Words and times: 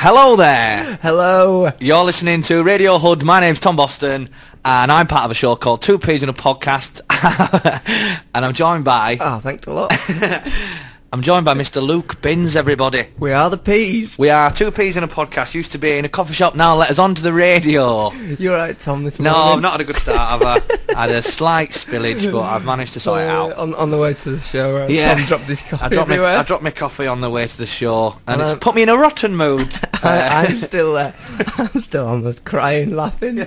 Hello 0.00 0.36
there. 0.36 0.96
Hello. 1.02 1.72
You're 1.80 2.04
listening 2.04 2.42
to 2.42 2.62
Radio 2.62 2.98
Hood. 3.00 3.24
My 3.24 3.40
name's 3.40 3.58
Tom 3.58 3.74
Boston, 3.74 4.28
and 4.64 4.92
I'm 4.92 5.08
part 5.08 5.24
of 5.24 5.32
a 5.32 5.34
show 5.34 5.56
called 5.56 5.82
Two 5.82 5.98
Peas 5.98 6.22
in 6.22 6.28
a 6.28 6.32
Podcast. 6.32 7.00
and 8.32 8.44
I'm 8.44 8.54
joined 8.54 8.84
by 8.84 9.16
Oh, 9.20 9.40
thanks 9.40 9.66
a 9.66 9.72
lot. 9.72 9.92
I'm 11.10 11.22
joined 11.22 11.46
by 11.46 11.54
Mr. 11.54 11.82
Luke 11.82 12.20
Binns. 12.20 12.54
Everybody, 12.54 13.04
we 13.18 13.32
are 13.32 13.48
the 13.48 13.56
peas. 13.56 14.18
we 14.18 14.28
are 14.28 14.50
Two 14.52 14.70
Peas 14.70 14.98
in 14.98 15.02
a 15.04 15.08
Podcast. 15.08 15.54
Used 15.54 15.72
to 15.72 15.78
be 15.78 15.96
in 15.96 16.04
a 16.04 16.08
coffee 16.08 16.34
shop. 16.34 16.54
Now 16.54 16.76
let 16.76 16.90
us 16.90 16.98
on 16.98 17.14
to 17.14 17.22
the 17.22 17.32
radio. 17.32 18.12
You're 18.12 18.54
right, 18.54 18.78
Tom. 18.78 19.04
This 19.04 19.18
No, 19.18 19.32
morning. 19.32 19.52
I've 19.56 19.62
not 19.62 19.72
had 19.72 19.80
a 19.80 19.84
good 19.84 19.96
start. 19.96 20.18
I've 20.18 20.42
uh, 20.42 20.76
had 20.94 21.08
a 21.08 21.22
slight 21.22 21.70
spillage, 21.70 22.30
but 22.30 22.42
I've 22.42 22.66
managed 22.66 22.92
to 22.92 23.00
sort 23.00 23.22
it 23.22 23.28
Uh, 23.28 23.32
out. 23.46 23.52
on 23.54 23.72
on 23.76 23.90
the 23.90 23.96
way 23.96 24.12
to 24.12 24.30
the 24.32 24.38
show. 24.38 24.76
Right? 24.80 24.90
Yeah. 24.90 25.14
Tom 25.14 25.24
dropped 25.24 25.44
his 25.44 25.62
coffee 25.62 25.82
I 25.82 25.88
dropped, 25.88 26.10
my. 26.10 26.22
I 26.22 26.42
dropped 26.42 26.62
my 26.62 26.70
coffee 26.70 27.06
on 27.06 27.22
the 27.22 27.30
way 27.30 27.46
to 27.46 27.56
the 27.56 27.64
show, 27.66 28.08
and 28.26 28.34
And 28.34 28.42
it's 28.42 28.50
I'm- 28.50 28.60
put 28.60 28.74
me 28.74 28.82
in 28.82 28.90
a 28.90 28.96
rotten 28.98 29.34
mood. 29.34 29.72
I, 30.02 30.44
I'm 30.46 30.58
still 30.58 30.92
there. 30.92 31.14
I'm 31.56 31.80
still 31.80 32.06
almost 32.06 32.44
crying, 32.44 32.94
laughing. 32.94 33.46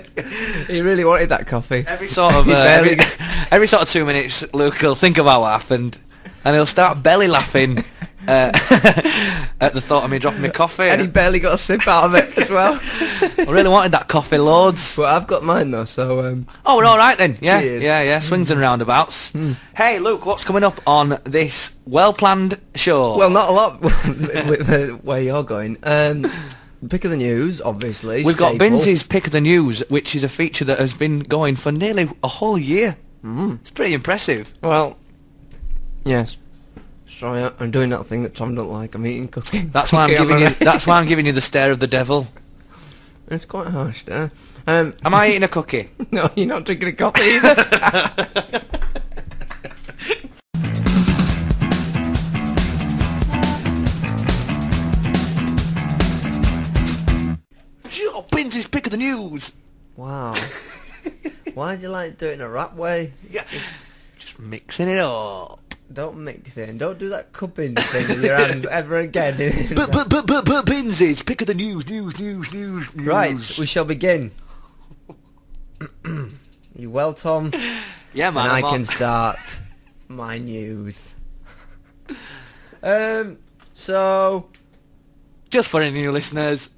he 0.67 0.81
really 0.81 1.05
wanted 1.05 1.29
that 1.29 1.45
coffee. 1.45 1.85
Every 1.87 2.07
sort 2.07 2.33
of 2.33 2.47
uh, 2.49 2.53
every, 2.53 2.97
every 3.51 3.67
sort 3.67 3.83
of 3.83 3.89
two 3.89 4.03
minutes, 4.03 4.51
Luke 4.51 4.81
will 4.81 4.95
think 4.95 5.19
of 5.19 5.27
what 5.27 5.43
happened, 5.47 5.99
and 6.45 6.55
he'll 6.55 6.65
start 6.65 7.01
belly 7.03 7.27
laughing 7.27 7.79
uh, 8.27 8.51
at 9.59 9.71
the 9.73 9.81
thought 9.81 10.03
of 10.03 10.11
me 10.11 10.19
dropping 10.19 10.41
my 10.41 10.49
coffee. 10.49 10.83
and 10.83 11.01
he 11.01 11.07
barely 11.07 11.39
got 11.39 11.53
a 11.53 11.57
sip 11.57 11.87
out 11.87 12.05
of 12.05 12.15
it 12.15 12.37
as 12.37 12.49
well. 12.49 12.79
I 13.47 13.51
really 13.51 13.69
wanted 13.69 13.91
that 13.93 14.07
coffee 14.07 14.37
loads. 14.37 14.95
but 14.97 15.05
I've 15.05 15.27
got 15.27 15.43
mine 15.43 15.71
though, 15.71 15.85
so 15.85 16.25
um, 16.25 16.47
Oh, 16.65 16.77
we're 16.77 16.85
all 16.85 16.97
right 16.97 17.17
then. 17.17 17.37
Yeah, 17.41 17.61
Cheers. 17.61 17.83
yeah, 17.83 18.01
yeah. 18.01 18.19
Swings 18.19 18.51
and 18.51 18.59
roundabouts. 18.59 19.33
Hey, 19.75 19.99
Luke, 19.99 20.25
what's 20.25 20.43
coming 20.43 20.63
up 20.63 20.79
on 20.87 21.17
this 21.23 21.73
well-planned 21.85 22.59
show? 22.75 23.17
well, 23.17 23.29
not 23.29 23.49
a 23.49 23.53
lot 23.53 23.81
with 23.81 24.67
the 24.67 24.99
way 25.03 25.25
you're 25.25 25.43
going. 25.43 25.77
Um, 25.83 26.25
pick 26.89 27.05
of 27.05 27.11
the 27.11 27.17
news, 27.17 27.61
obviously. 27.61 28.23
we've 28.23 28.37
got 28.37 28.55
staple. 28.55 29.07
Pick 29.09 29.25
of 29.27 29.31
the 29.31 29.41
news, 29.41 29.83
which 29.89 30.15
is 30.15 30.23
a 30.23 30.29
feature 30.29 30.65
that 30.65 30.79
has 30.79 30.93
been 30.93 31.19
going 31.19 31.55
for 31.55 31.71
nearly 31.71 32.09
a 32.23 32.27
whole 32.27 32.57
year. 32.57 32.97
Mm. 33.23 33.59
It's 33.61 33.69
pretty 33.71 33.93
impressive. 33.93 34.51
Well, 34.61 34.97
yes. 36.05 36.37
Sorry, 37.07 37.43
I- 37.43 37.51
I'm 37.59 37.71
doing 37.71 37.89
that 37.91 38.05
thing 38.05 38.23
that 38.23 38.35
Tom 38.35 38.55
don't 38.55 38.71
like. 38.71 38.95
I'm 38.95 39.05
eating 39.05 39.27
cookies. 39.27 39.69
That's 39.71 39.91
why 39.93 40.03
I'm 40.05 40.09
giving 40.09 40.39
you. 40.39 40.49
the- 40.49 40.65
That's 40.65 40.87
why 40.87 40.99
I'm 40.99 41.07
giving 41.07 41.25
you 41.25 41.31
the 41.31 41.41
stare 41.41 41.71
of 41.71 41.79
the 41.79 41.87
devil. 41.87 42.27
It's 43.29 43.45
quite 43.45 43.67
harsh 43.67 44.03
there. 44.03 44.31
Um, 44.67 44.93
Am 45.05 45.13
I 45.13 45.29
eating 45.29 45.43
a 45.43 45.47
cookie? 45.47 45.89
no, 46.11 46.29
you're 46.35 46.47
not 46.47 46.65
drinking 46.65 46.89
a 46.89 46.93
coffee 46.93 47.21
either. 47.23 48.61
Sure, 57.87 58.25
Binns's 58.31 58.67
pick 58.67 58.85
of 58.87 58.91
the 58.91 58.97
news. 58.97 59.53
wow. 59.95 60.35
Why 61.53 61.75
do 61.75 61.81
you 61.83 61.89
like 61.89 62.13
to 62.13 62.17
do 62.17 62.27
it 62.27 62.33
in 62.33 62.41
a 62.41 62.49
rap 62.49 62.75
way? 62.75 63.11
Yeah, 63.29 63.43
just 64.17 64.39
mixing 64.39 64.87
it 64.87 64.99
up. 64.99 65.59
Don't 65.93 66.17
mix 66.23 66.57
it. 66.57 66.69
and 66.69 66.79
Don't 66.79 66.97
do 66.99 67.09
that 67.09 67.33
cupping 67.33 67.75
thing 67.75 68.07
with 68.07 68.23
your 68.25 68.35
hands 68.37 68.65
ever 68.65 68.97
again. 68.99 69.35
But 69.75 69.91
but 69.91 70.09
but 70.09 70.25
but 70.27 70.45
but 70.45 70.65
Binns's 70.65 71.21
pick 71.21 71.41
of 71.41 71.47
the 71.47 71.53
news, 71.53 71.89
news, 71.89 72.17
news, 72.19 72.51
news, 72.53 72.93
news. 72.95 73.05
right, 73.07 73.57
we 73.59 73.65
shall 73.65 73.85
begin. 73.85 74.31
you 76.75 76.89
well, 76.89 77.13
Tom? 77.13 77.51
yeah, 78.13 78.29
man. 78.29 78.45
and 78.45 78.51
I 78.53 78.57
I'm 78.59 78.65
on. 78.65 78.73
can 78.73 78.85
start 78.97 79.59
my 80.07 80.37
news. 80.37 81.13
Um. 82.83 83.37
So, 83.75 84.49
Just 85.51 85.69
for 85.69 85.81
any 85.83 85.91
new 86.01 86.11
listeners, 86.11 86.69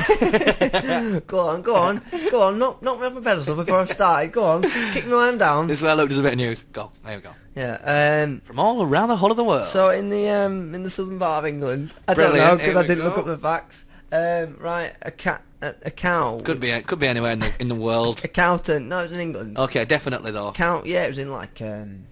go 1.26 1.48
on, 1.48 1.62
go 1.62 1.74
on, 1.76 2.02
go 2.30 2.42
on. 2.42 2.58
Knock, 2.58 2.82
knock 2.82 3.00
me 3.00 3.06
off 3.06 3.14
my 3.14 3.20
pedestal 3.20 3.56
before 3.56 3.80
I 3.80 3.84
start. 3.86 4.32
Go 4.32 4.44
on, 4.44 4.62
kick 4.62 5.06
me 5.06 5.12
while 5.12 5.28
I'm 5.28 5.38
down. 5.38 5.66
this 5.66 5.78
is 5.78 5.82
where 5.82 5.94
Luke 5.94 6.08
does 6.08 6.18
a 6.18 6.22
bit 6.22 6.32
of 6.32 6.38
news. 6.38 6.62
Go, 6.64 6.90
there 7.04 7.16
we 7.16 7.22
go. 7.22 7.30
Yeah. 7.54 8.22
Um. 8.24 8.40
From 8.40 8.58
all 8.58 8.82
around 8.82 9.08
the 9.08 9.16
whole 9.16 9.30
of 9.30 9.36
the 9.36 9.44
world. 9.44 9.66
So 9.66 9.90
in 9.90 10.08
the 10.08 10.28
um 10.28 10.74
in 10.74 10.82
the 10.82 10.90
southern 10.90 11.18
part 11.18 11.44
of 11.44 11.48
England, 11.48 11.94
I 12.06 12.14
Brilliant, 12.14 12.38
don't 12.38 12.48
know 12.48 12.56
because 12.56 12.76
I 12.76 12.86
didn't 12.86 13.04
look 13.04 13.14
go. 13.16 13.20
up 13.20 13.26
the 13.26 13.36
facts. 13.36 13.84
Um. 14.12 14.56
Right. 14.58 14.92
A 15.02 15.10
cat. 15.10 15.42
A, 15.62 15.74
a 15.82 15.90
cow. 15.90 16.40
could 16.42 16.58
be 16.58 16.80
could 16.82 16.98
be 16.98 17.06
anywhere 17.06 17.32
in 17.32 17.40
the 17.40 17.52
in 17.60 17.68
the 17.68 17.74
world. 17.74 18.24
A 18.24 18.28
cowton. 18.28 18.88
No, 18.88 19.00
it 19.00 19.02
was 19.02 19.12
in 19.12 19.20
England. 19.20 19.58
Okay, 19.58 19.84
definitely 19.84 20.32
though. 20.32 20.52
Cow. 20.52 20.82
Yeah, 20.86 21.04
it 21.04 21.08
was 21.08 21.18
in 21.18 21.30
like 21.30 21.60
um. 21.60 22.04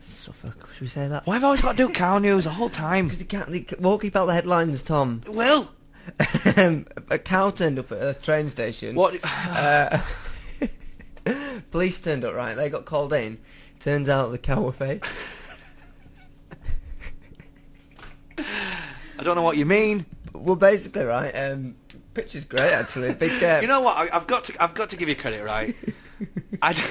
Suffolk. 0.00 0.68
Should 0.72 0.80
we 0.82 0.86
say 0.88 1.08
that? 1.08 1.26
Why 1.26 1.34
have 1.34 1.44
I 1.44 1.46
always 1.48 1.60
got 1.60 1.76
to 1.76 1.86
do 1.86 1.92
cow 1.92 2.18
news 2.18 2.44
the 2.44 2.50
whole 2.50 2.70
time? 2.70 3.04
Because 3.08 3.18
they 3.18 3.24
can't. 3.24 3.50
They 3.50 3.66
won't 3.78 4.00
keep 4.02 4.16
out 4.16 4.26
the 4.26 4.34
headlines, 4.34 4.82
Tom. 4.82 5.22
Will 5.26 5.62
a 5.62 5.68
cow 7.24 7.50
turned 7.50 7.78
up 7.78 7.92
at 7.92 8.02
a 8.02 8.14
train 8.14 8.48
station. 8.48 8.94
what? 8.96 9.18
Uh, 9.24 9.98
police 11.70 11.98
turned 12.00 12.24
up, 12.24 12.34
right? 12.34 12.54
They 12.56 12.70
got 12.70 12.84
called 12.84 13.12
in. 13.12 13.38
Turns 13.80 14.08
out 14.08 14.30
the 14.30 14.38
cow 14.38 14.60
were 14.62 14.72
fake. 14.72 15.04
I 19.18 19.22
don't 19.22 19.36
know 19.36 19.42
what 19.42 19.56
you 19.56 19.66
mean. 19.66 20.06
Well, 20.32 20.56
basically, 20.56 21.04
right. 21.04 21.30
Um, 21.32 21.74
picture's 22.14 22.44
great, 22.44 22.72
actually. 22.72 23.14
Big. 23.14 23.30
Uh, 23.42 23.58
You 23.60 23.68
know 23.68 23.80
what? 23.82 23.96
I, 23.96 24.16
I've 24.16 24.26
got 24.26 24.44
to 24.44 24.62
I've 24.62 24.74
got 24.74 24.90
to 24.90 24.96
give 24.96 25.08
you 25.08 25.16
credit, 25.16 25.44
right? 25.44 25.74
I, 26.62 26.72
d- 26.72 26.82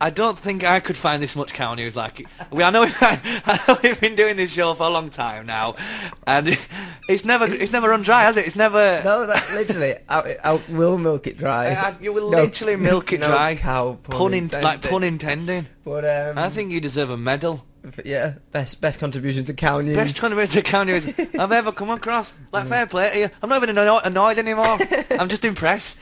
I 0.00 0.10
don't 0.10 0.38
think 0.38 0.64
I 0.64 0.80
could 0.80 0.96
find 0.96 1.22
this 1.22 1.36
much 1.36 1.54
cow 1.54 1.74
news 1.74 1.96
like. 1.96 2.26
We 2.50 2.62
I 2.62 2.70
know 2.70 2.82
I 3.00 3.60
know 3.66 3.76
we've 3.82 4.00
been 4.00 4.14
doing 4.16 4.36
this 4.36 4.52
show 4.52 4.74
for 4.74 4.84
a 4.86 4.90
long 4.90 5.08
time 5.08 5.46
now, 5.46 5.76
and 6.26 6.48
it, 6.48 6.68
it's 7.08 7.24
never 7.24 7.46
it's 7.46 7.72
never 7.72 7.88
run 7.88 8.02
dry, 8.02 8.22
has 8.22 8.36
it? 8.36 8.46
It's 8.46 8.56
never. 8.56 9.00
No, 9.04 9.26
that 9.26 9.50
literally, 9.54 9.94
I, 10.08 10.36
I 10.42 10.60
will 10.68 10.98
milk 10.98 11.26
it 11.26 11.38
dry. 11.38 11.72
Uh, 11.72 11.94
you 12.00 12.12
will 12.12 12.30
No, 12.30 12.42
literally 12.42 12.76
milk 12.76 13.12
it 13.12 13.20
no 13.22 13.28
dry. 13.28 13.54
Cow 13.54 13.98
pun, 14.02 14.18
Pun 14.18 14.34
in, 14.34 14.48
like 14.62 14.82
pun 14.82 15.04
intending. 15.04 15.68
But 15.84 16.04
um, 16.04 16.38
I 16.38 16.48
think 16.48 16.72
you 16.72 16.80
deserve 16.80 17.10
a 17.10 17.16
medal. 17.16 17.64
yeah, 18.04 18.34
best 18.50 18.80
best 18.80 18.98
contribution 18.98 19.44
to 19.44 19.54
cow 19.54 19.80
news. 19.80 19.96
Best 19.96 20.16
trying 20.16 20.46
to 20.46 20.62
cow 20.62 20.82
news 20.84 21.06
I've 21.38 21.52
ever 21.52 21.70
come 21.70 21.90
across. 21.90 22.34
Like 22.52 22.66
fair 22.66 22.86
play 22.86 23.10
to 23.10 23.18
you. 23.20 23.28
I'm 23.42 23.48
not 23.48 23.62
even 23.62 23.78
annoyed 23.78 24.38
anymore. 24.38 24.78
I'm 25.10 25.28
just 25.28 25.44
impressed. 25.44 25.98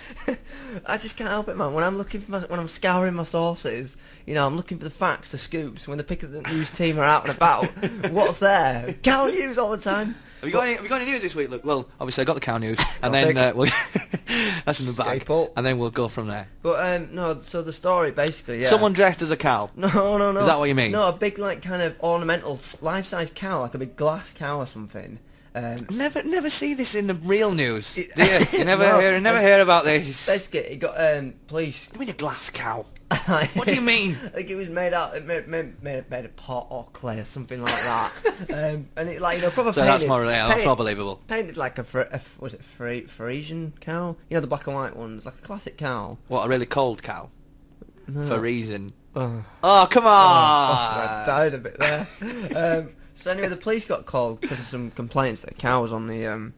I 0.87 0.99
just 0.99 1.17
can't 1.17 1.31
help 1.31 1.49
it, 1.49 1.57
man. 1.57 1.73
When 1.73 1.85
I'm 1.85 1.97
looking 1.97 2.21
for 2.21 2.31
my, 2.33 2.41
when 2.41 2.61
I'm 2.61 2.69
scouring 2.69 3.15
my 3.15 3.23
sources, 3.25 3.97
you 4.27 4.35
know, 4.35 4.47
I'm 4.47 4.57
looking 4.57 4.79
for 4.79 4.85
the 4.85 4.91
facts, 4.91 5.31
the 5.31 5.39
scoops. 5.39 5.87
When 5.89 5.99
the 5.99 6.05
pick 6.05 6.23
of 6.23 6.33
the 6.33 6.43
news 6.43 6.71
team 6.71 6.99
are 6.99 7.05
out 7.05 7.27
and 7.27 7.35
about, 7.37 7.67
what's 8.11 8.39
there? 8.39 8.95
Cow 9.03 9.27
news 9.27 9.59
all 9.59 9.71
the 9.71 9.77
time. 9.77 10.15
Have 10.41 10.49
you 10.49 10.53
got 10.53 10.65
any, 10.65 10.75
have 10.75 10.83
you 10.83 10.89
got 10.89 11.01
any 11.01 11.11
news 11.11 11.23
this 11.23 11.35
week? 11.35 11.51
Look, 11.51 11.65
well, 11.65 11.89
obviously 12.01 12.23
I 12.23 12.25
got 12.25 12.35
the 12.35 12.41
cow 12.41 12.59
news, 12.59 12.81
and 13.03 13.15
then 13.15 13.37
uh, 13.39 13.53
we'll 13.55 13.71
that's 14.65 14.81
in 14.81 14.87
the 14.87 14.93
bag, 14.93 15.21
Staple. 15.21 15.53
and 15.57 15.65
then 15.65 15.79
we'll 15.79 15.91
go 15.91 16.09
from 16.09 16.27
there. 16.27 16.49
But 16.63 16.85
um, 16.85 17.15
no, 17.15 17.39
so 17.39 17.63
the 17.63 17.73
story 17.73 18.11
basically, 18.11 18.61
yeah. 18.61 18.67
Someone 18.67 18.93
dressed 18.93 19.23
as 19.23 19.31
a 19.31 19.37
cow. 19.37 19.71
No, 19.77 19.89
no, 20.19 20.33
no. 20.33 20.41
Is 20.41 20.47
that 20.47 20.59
what 20.59 20.69
you 20.69 20.75
mean? 20.75 20.93
No, 20.93 21.09
a 21.09 21.13
big 21.13 21.39
like 21.39 21.63
kind 21.63 21.83
of 21.83 21.99
ornamental 22.01 22.59
life-size 22.81 23.31
cow, 23.35 23.61
like 23.61 23.75
a 23.75 23.79
big 23.79 23.97
glass 23.97 24.33
cow 24.33 24.59
or 24.59 24.67
something. 24.67 25.21
Um, 25.55 25.87
Never, 25.91 26.23
never 26.23 26.49
see 26.49 26.73
this 26.73 26.95
in 26.95 27.07
the 27.09 27.15
real 27.15 27.53
news. 27.53 27.99
It- 27.99 28.11
you? 28.53 28.59
You 28.61 28.65
never 28.65 28.85
No. 28.85 29.01
hear, 29.01 29.21
never 29.21 29.41
hear 29.41 29.61
about 29.61 29.85
this. 29.85 30.27
basically, 30.27 30.61
it 30.61 30.77
got 30.79 30.95
um, 30.99 31.35
police. 31.47 31.89
I 31.95 31.99
mean 31.99 32.09
a 32.09 32.15
glass 32.15 32.49
cow. 32.51 32.87
What 33.55 33.69
do 33.69 33.75
you 33.75 33.83
mean? 33.83 34.17
like 34.35 34.49
it 34.49 34.57
was 34.57 34.71
made 34.71 34.95
out, 34.95 35.15
it 35.15 35.27
made, 35.27 35.47
made, 35.47 35.83
made, 35.83 36.09
made 36.09 36.25
of 36.25 36.35
pot 36.37 36.67
or 36.71 36.87
clay 36.95 37.21
or 37.21 37.25
something 37.25 37.61
like 37.63 37.75
that. 37.75 38.13
um, 38.75 38.89
and 38.97 39.09
it 39.11 39.21
like 39.21 39.37
you 39.37 39.43
know 39.43 39.51
proper 39.51 39.75
So 39.75 39.83
painted. 39.83 39.93
that's 39.93 40.07
more, 40.09 40.25
yeah, 40.25 40.31
that's 40.47 40.51
painted- 40.55 40.67
more 40.67 40.77
believable. 40.77 41.21
Painted 41.29 41.59
like 41.59 41.79
a, 41.79 41.85
fr- 41.85 42.01
a 42.01 42.15
f- 42.15 42.39
was 42.41 42.55
it 42.55 42.65
Fri- 42.65 43.05
Frisian 43.05 43.75
cow? 43.81 44.17
You 44.31 44.37
know 44.37 44.41
the 44.41 44.47
black 44.47 44.67
and 44.67 44.75
white 44.75 44.97
ones, 44.97 45.27
like 45.27 45.35
a 45.35 45.43
classic 45.43 45.77
cow. 45.77 46.17
What 46.29 46.47
a 46.47 46.49
really 46.49 46.65
cold 46.65 47.03
cow 47.03 47.29
No. 48.09 48.23
for 48.25 48.41
reason. 48.41 48.93
Oh, 49.15 49.45
Oh 49.63 49.87
come 49.91 50.05
oh, 50.07 50.09
on! 50.09 50.15
I 50.17 51.25
died 51.27 51.53
a 51.53 51.59
bit 51.59 51.79
there. 51.79 52.07
um, 52.57 52.91
so 53.23 53.31
anyway, 53.31 53.49
the 53.49 53.57
police 53.57 53.85
got 53.85 54.05
called 54.07 54.41
because 54.41 54.59
of 54.59 54.67
some 54.67 54.91
complaints 54.91 55.43
that 55.43 55.53
a 55.53 55.55
cow 55.55 55.81
was 55.83 55.93
on 55.93 56.09
the 56.09 56.27
um, 56.27 56.55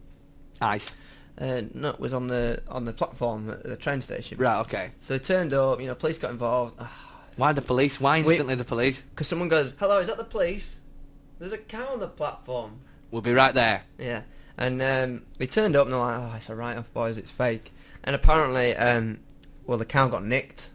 Ice. 0.61 0.97
uh, 1.39 1.62
no, 1.75 1.94
was 1.99 2.15
on 2.15 2.29
the 2.29 2.62
on 2.69 2.85
the 2.87 2.93
platform 2.93 3.50
at 3.50 3.62
the 3.65 3.77
train 3.77 4.00
station. 4.00 4.39
Right. 4.39 4.61
Okay. 4.61 4.93
So 5.00 5.17
they 5.17 5.23
turned 5.23 5.53
up. 5.53 5.81
You 5.81 5.89
know, 5.89 5.94
police 5.94 6.17
got 6.17 6.31
involved. 6.31 6.81
Why 7.37 7.53
the 7.53 7.62
police? 7.62 8.00
Why 8.00 8.19
instantly 8.19 8.55
the 8.55 8.65
police? 8.65 9.03
Because 9.03 9.29
someone 9.29 9.49
goes, 9.49 9.75
"Hello, 9.79 9.99
is 9.99 10.06
that 10.06 10.17
the 10.17 10.25
police? 10.25 10.79
There's 11.39 11.53
a 11.53 11.59
cow 11.59 11.93
on 11.93 12.00
the 12.00 12.09
platform." 12.09 12.81
We'll 13.11 13.23
be 13.23 13.33
right 13.33 13.55
there. 13.55 13.83
Yeah, 13.99 14.23
and 14.56 14.81
um, 14.81 15.23
they 15.39 15.47
turned 15.47 15.77
up 15.77 15.87
and 15.87 15.93
they're 15.93 16.00
like, 16.00 16.19
"Oh, 16.19 16.33
it's 16.37 16.49
a 16.49 16.55
write-off, 16.55 16.93
boys. 16.94 17.19
It's 17.19 17.31
fake." 17.31 17.73
And 18.05 18.15
apparently, 18.17 18.75
um, 18.77 19.21
well, 19.67 19.79
the 19.79 19.85
cow 19.85 20.09
got 20.09 20.25
nicked, 20.25 20.71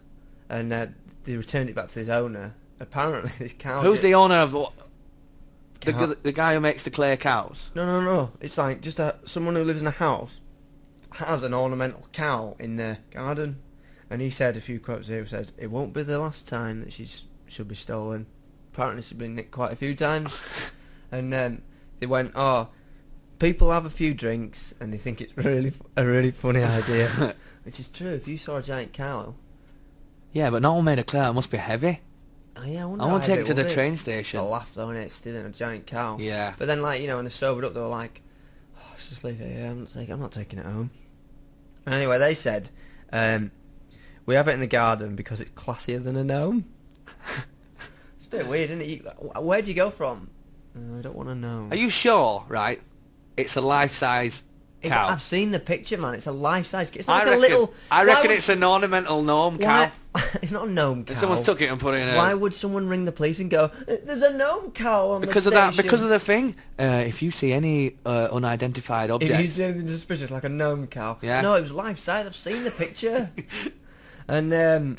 and 0.50 0.72
uh, 0.72 0.88
they 1.24 1.36
returned 1.36 1.70
it 1.70 1.76
back 1.76 1.88
to 1.90 2.00
his 2.00 2.10
owner. 2.10 2.54
Apparently, 2.80 3.32
this 3.40 3.54
cow. 3.54 3.82
Who's 3.82 4.02
the 4.02 4.14
owner 4.14 4.36
of? 4.36 4.56
The, 5.82 5.92
the, 5.94 6.18
the 6.24 6.32
guy 6.32 6.54
who 6.54 6.60
makes 6.60 6.84
the 6.84 6.90
clay 6.92 7.16
cows. 7.18 7.72
No, 7.74 7.86
no, 7.86 8.02
no. 8.02 8.32
It's 8.42 8.58
like 8.58 8.82
just 8.82 9.00
a 9.00 9.16
someone 9.26 9.56
who 9.56 9.64
lives 9.64 9.82
in 9.82 9.88
a 9.88 9.92
house 9.92 10.42
has 11.14 11.44
an 11.44 11.54
ornamental 11.54 12.06
cow 12.12 12.56
in 12.60 12.76
their 12.76 13.00
garden, 13.12 13.60
and 14.10 14.22
he 14.22 14.30
said 14.30 14.58
a 14.58 14.62
few 14.62 14.80
quotes 14.80 15.08
here. 15.08 15.26
Says 15.26 15.54
it 15.58 15.68
won't 15.72 15.94
be 15.94 16.04
the 16.04 16.20
last 16.20 16.48
time 16.48 16.82
that 16.82 16.94
she's 16.94 17.24
should 17.48 17.68
be 17.68 17.76
stolen. 17.76 18.28
Apparently, 18.74 19.02
she's 19.02 19.18
been 19.18 19.36
nicked 19.36 19.52
quite 19.52 19.72
a 19.72 19.76
few 19.76 19.96
times, 19.96 20.72
and 21.12 21.34
um, 21.34 21.62
they 22.00 22.06
went, 22.06 22.34
"Oh, 22.36 22.68
people 23.40 23.72
have 23.72 23.86
a 23.86 23.90
few 23.90 24.14
drinks 24.14 24.74
and 24.80 24.94
they 24.94 24.98
think 24.98 25.22
it's 25.22 25.36
really 25.38 25.70
f- 25.70 25.82
a 25.96 26.06
really 26.06 26.32
funny 26.32 26.64
idea, 26.64 27.08
which 27.64 27.80
is 27.80 27.88
true. 27.88 28.12
If 28.12 28.28
you 28.28 28.38
saw 28.38 28.58
a 28.58 28.62
giant 28.62 28.94
cow, 28.94 29.34
Yeah, 30.34 30.50
but 30.50 30.62
not 30.62 30.74
all 30.74 30.82
made 30.82 31.00
of 31.00 31.06
clear 31.06 31.24
it 31.24 31.34
must 31.34 31.50
be 31.50 31.58
heavy. 31.58 32.02
Oh 32.62 32.66
yeah, 32.66 32.84
I, 32.84 32.86
wonder 32.86 33.04
I 33.04 33.08
how 33.08 33.12
won't 33.14 33.24
take 33.24 33.40
it 33.40 33.46
to 33.48 33.54
the 33.54 33.70
train 33.70 33.94
It's 33.94 34.02
station. 34.02 34.44
laugh 34.44 34.74
though, 34.74 35.08
still 35.08 35.36
in 35.36 35.46
a 35.46 35.50
giant 35.52 35.86
cow. 35.86 36.18
Yeah. 36.20 36.54
But 36.58 36.68
then, 36.68 36.82
like 36.82 37.02
you 37.02 37.08
know, 37.08 37.16
when 37.16 37.26
they 37.26 37.32
sobered 37.32 37.66
up, 37.66 37.74
they 37.74 37.80
were 37.80 37.88
like, 37.88 38.22
oh, 38.78 38.82
"Let's 38.92 39.10
just 39.10 39.24
leave 39.24 39.40
it 39.42 39.52
here. 39.56 39.66
I'm 39.66 39.82
not 39.82 39.94
taking. 39.94 40.14
I'm 40.14 40.20
not 40.20 40.32
taking 40.32 40.60
it 40.60 40.66
home." 40.66 40.92
And 41.86 41.96
anyway, 41.96 42.18
they 42.18 42.34
said, 42.34 42.70
um, 43.12 43.52
"We 44.26 44.36
have 44.36 44.48
it 44.48 44.54
in 44.54 44.60
the 44.60 44.68
garden 44.68 45.16
because 45.16 45.42
it's 45.42 45.52
classier 45.52 46.04
than 46.04 46.16
a 46.16 46.24
gnome." 46.24 46.66
it's 48.18 48.26
a 48.26 48.30
bit 48.30 48.48
weird, 48.48 48.70
isn't 48.70 48.82
it? 48.82 48.88
You, 48.88 48.98
where'd 49.42 49.68
you 49.68 49.74
go 49.74 49.90
from? 49.90 50.30
"Uh, 50.76 51.00
I 51.00 51.02
don't 51.02 51.16
want 51.16 51.30
to 51.30 51.36
know. 51.36 51.68
Are 51.72 51.78
you 51.78 51.90
sure, 51.90 52.46
right? 52.48 52.82
It's 53.38 53.56
a 53.56 53.62
life-size 53.62 54.44
It's- 54.82 54.94
cow. 54.94 55.10
I've 55.10 55.22
seen 55.22 55.52
the 55.52 55.60
picture, 55.60 55.98
man. 55.98 56.14
It's 56.16 56.28
a 56.28 56.32
life 56.32 56.66
size. 56.68 56.92
It's 56.96 57.08
not 57.08 57.16
I 57.16 57.20
like 57.20 57.26
reckon, 57.26 57.40
a 57.40 57.48
little. 57.60 57.74
I 57.92 58.04
reckon 58.06 58.30
would- 58.30 58.38
it's 58.38 58.50
an 58.50 58.64
ornamental 58.64 59.22
gnome 59.24 59.58
cow. 59.58 59.92
it's 60.42 60.52
not 60.52 60.68
a 60.68 60.72
gnome 60.72 61.06
cow. 61.06 61.14
Someone's 61.16 61.42
took 61.42 61.62
it 61.62 61.70
and 61.70 61.80
put 61.80 61.96
it 61.96 62.02
in 62.02 62.10
a... 62.10 62.18
Why 62.18 62.34
would 62.34 62.54
someone 62.54 62.88
ring 62.88 63.06
the 63.06 63.12
police 63.12 63.40
and 63.40 63.50
go, 63.50 63.72
"There's 63.88 64.22
a 64.22 64.34
gnome 64.34 64.72
cow 64.72 65.12
on 65.12 65.22
because 65.22 65.44
the 65.46 65.50
of 65.50 65.54
that, 65.54 65.78
because 65.78 66.02
of 66.02 66.10
the 66.10 66.20
thing. 66.20 66.56
Uh, 66.80 67.04
if 67.06 67.22
you 67.22 67.30
see 67.32 67.52
any 67.54 67.98
uh, 68.06 68.30
unidentified 68.32 69.12
object, 69.12 69.32
If 69.32 69.40
you 69.42 69.52
see 69.52 69.64
anything 69.66 69.88
suspicious, 69.88 70.32
like 70.32 70.46
a 70.46 70.50
gnome 70.50 70.88
cow. 70.88 71.18
Yeah. 71.22 71.42
No, 71.42 71.56
it 71.56 71.62
was 71.62 71.72
life 71.72 72.00
size. 72.00 72.26
I've 72.26 72.36
seen 72.36 72.64
the 72.64 72.72
picture. 72.72 73.30
and 74.28 74.54
um, 74.54 74.98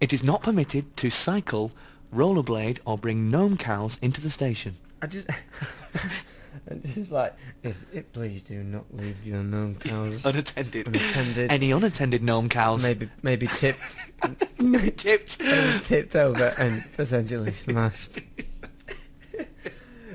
it 0.00 0.12
is 0.12 0.22
not 0.22 0.42
permitted 0.42 0.96
to 0.98 1.10
cycle, 1.10 1.72
rollerblade, 2.14 2.78
or 2.84 2.96
bring 2.98 3.28
gnome 3.30 3.56
cows 3.56 3.98
into 4.02 4.20
the 4.20 4.30
station. 4.30 4.74
I 5.02 5.06
just, 5.06 5.26
and 6.66 6.82
it's 6.96 7.10
like, 7.10 7.34
if, 7.62 7.76
if, 7.92 8.12
please 8.12 8.42
do 8.42 8.62
not 8.62 8.84
leave 8.94 9.24
your 9.24 9.42
gnome 9.42 9.76
cows 9.76 10.24
Unattended. 10.24 10.86
unattended. 10.88 11.50
Any 11.50 11.70
unattended 11.72 12.22
gnome 12.22 12.48
cows? 12.48 12.82
maybe 12.82 13.08
maybe 13.22 13.46
tipped, 13.46 13.96
tipped. 14.96 15.42
maybe 15.42 15.78
tipped 15.82 16.16
over 16.16 16.52
and 16.58 16.84
potentially 16.96 17.52
smashed. 17.52 18.20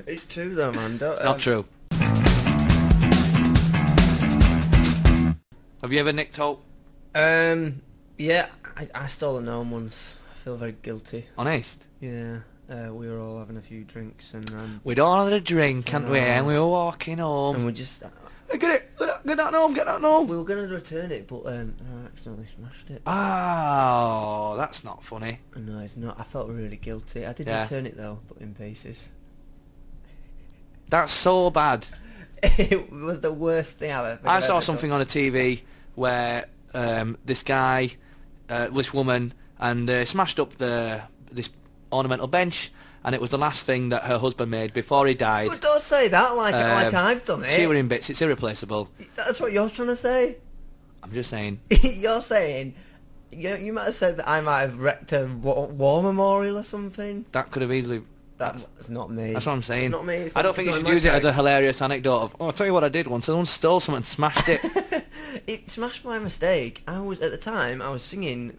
it's 0.06 0.24
true 0.24 0.54
though, 0.54 0.72
man. 0.72 0.96
Don't, 0.98 1.22
Not 1.24 1.34
um, 1.34 1.38
true. 1.40 1.64
Have 5.82 5.92
you 5.92 6.00
ever 6.00 6.12
nicked 6.12 6.40
out 6.40 6.60
Um, 7.14 7.80
yeah, 8.18 8.46
I, 8.76 8.88
I 8.94 9.06
stole 9.06 9.38
a 9.38 9.42
gnome 9.42 9.70
once. 9.70 10.16
I 10.30 10.34
feel 10.38 10.56
very 10.56 10.76
guilty. 10.82 11.26
honest? 11.38 11.86
Yeah, 12.00 12.40
uh, 12.70 12.92
we 12.92 13.08
were 13.08 13.18
all 13.20 13.38
having 13.38 13.56
a 13.56 13.62
few 13.62 13.84
drinks 13.84 14.34
and 14.34 14.50
um, 14.52 14.80
We'd 14.84 14.98
all 14.98 15.24
had 15.24 15.32
a 15.32 15.40
drink, 15.40 15.88
hadn't 15.88 16.10
we? 16.10 16.18
And 16.18 16.46
we 16.46 16.54
were 16.58 16.66
walking 16.66 17.18
home. 17.18 17.56
and 17.56 17.62
home. 17.62 17.66
we 17.66 17.72
just 17.72 18.02
Hey, 18.50 18.58
Get 18.58 18.70
it! 18.76 18.98
Get 18.98 19.06
that, 19.08 19.26
get 19.26 19.36
that 19.38 19.52
gnome! 19.52 19.74
Get 19.74 19.86
that 19.86 20.00
gnome! 20.00 20.28
we 20.28 20.36
were 20.36 20.44
gonna 20.44 20.68
return 20.68 21.10
it, 21.10 21.26
but 21.26 21.42
um, 21.46 21.74
I 21.80 22.06
accidentally 22.06 22.46
smashed 22.56 22.90
it. 22.90 23.02
Oh, 23.06 24.54
that's 24.56 24.84
not 24.84 25.02
funny. 25.02 25.40
No, 25.56 25.80
it's 25.80 25.96
not. 25.96 26.18
I 26.18 26.22
felt 26.22 26.48
really 26.48 26.76
guilty. 26.76 27.26
I 27.26 27.32
did 27.32 27.46
Yeah. 27.48 27.62
return 27.62 27.86
it 27.86 27.96
though, 27.96 28.20
but 28.28 28.38
in 28.38 28.54
pieces. 28.54 29.04
That's 30.90 31.12
so 31.12 31.50
bad. 31.50 31.88
it 32.42 32.92
was 32.92 33.20
the 33.20 33.32
worst 33.32 33.78
thing 33.78 33.90
I've 33.90 34.18
ever. 34.20 34.28
I 34.28 34.40
saw 34.40 34.60
something 34.60 34.92
on 34.92 35.00
a 35.00 35.04
TV 35.06 35.62
where 35.96 36.46
um, 36.74 37.18
this 37.24 37.42
guy, 37.42 37.96
uh, 38.48 38.68
this 38.68 38.94
woman, 38.94 39.34
and 39.58 39.90
uh, 39.90 40.04
smashed 40.04 40.38
up 40.38 40.54
the 40.56 41.02
this 41.32 41.50
ornamental 41.92 42.26
bench, 42.26 42.72
and 43.04 43.14
it 43.14 43.20
was 43.20 43.30
the 43.30 43.38
last 43.38 43.64
thing 43.64 43.90
that 43.90 44.02
her 44.04 44.18
husband 44.18 44.50
made 44.50 44.72
before 44.72 45.06
he 45.06 45.14
died. 45.14 45.48
But 45.48 45.60
don't 45.60 45.82
say 45.82 46.08
that 46.08 46.36
like 46.36 46.54
like 46.54 46.94
Um, 46.94 47.06
I've 47.06 47.24
done 47.24 47.44
it. 47.44 47.50
She 47.50 47.66
were 47.66 47.74
in 47.74 47.88
bits. 47.88 48.10
It's 48.10 48.20
irreplaceable. 48.20 48.90
That's 49.16 49.40
what 49.40 49.52
you're 49.52 49.70
trying 49.70 49.88
to 49.88 49.96
say. 49.96 50.36
I'm 51.02 51.12
just 51.12 51.30
saying. 51.30 51.60
you're 51.82 52.22
saying. 52.22 52.74
You, 53.30 53.56
you 53.56 53.72
might 53.72 53.84
have 53.84 53.94
said 53.94 54.16
that 54.16 54.28
I 54.28 54.40
might 54.40 54.60
have 54.60 54.80
wrecked 54.80 55.12
a 55.12 55.26
war, 55.26 55.68
war 55.68 56.02
memorial 56.02 56.58
or 56.58 56.64
something. 56.64 57.26
That 57.32 57.50
could 57.50 57.62
have 57.62 57.72
easily. 57.72 58.02
That's 58.38 58.90
not 58.90 59.10
me. 59.10 59.32
That's 59.32 59.46
what 59.46 59.52
I'm 59.52 59.62
saying. 59.62 59.84
It's 59.84 59.92
not 59.92 60.04
me. 60.04 60.14
It's 60.16 60.36
I 60.36 60.42
don't 60.42 60.54
think 60.54 60.68
you 60.68 60.74
should 60.74 60.88
use 60.88 61.04
it 61.04 61.12
as 61.12 61.24
a 61.24 61.32
hilarious 61.32 61.80
anecdote 61.80 62.22
of. 62.22 62.36
Oh, 62.38 62.46
I'll 62.46 62.52
tell 62.52 62.66
you 62.66 62.72
what 62.72 62.84
I 62.84 62.88
did 62.88 63.06
once. 63.06 63.26
Someone 63.26 63.46
stole 63.46 63.80
something 63.80 63.98
and 63.98 64.06
smashed 64.06 64.48
it. 64.48 64.60
it 65.46 65.70
smashed 65.70 66.04
my 66.04 66.18
mistake. 66.18 66.82
I 66.86 67.00
was 67.00 67.20
at 67.20 67.30
the 67.30 67.38
time. 67.38 67.80
I 67.80 67.88
was 67.88 68.02
singing. 68.02 68.56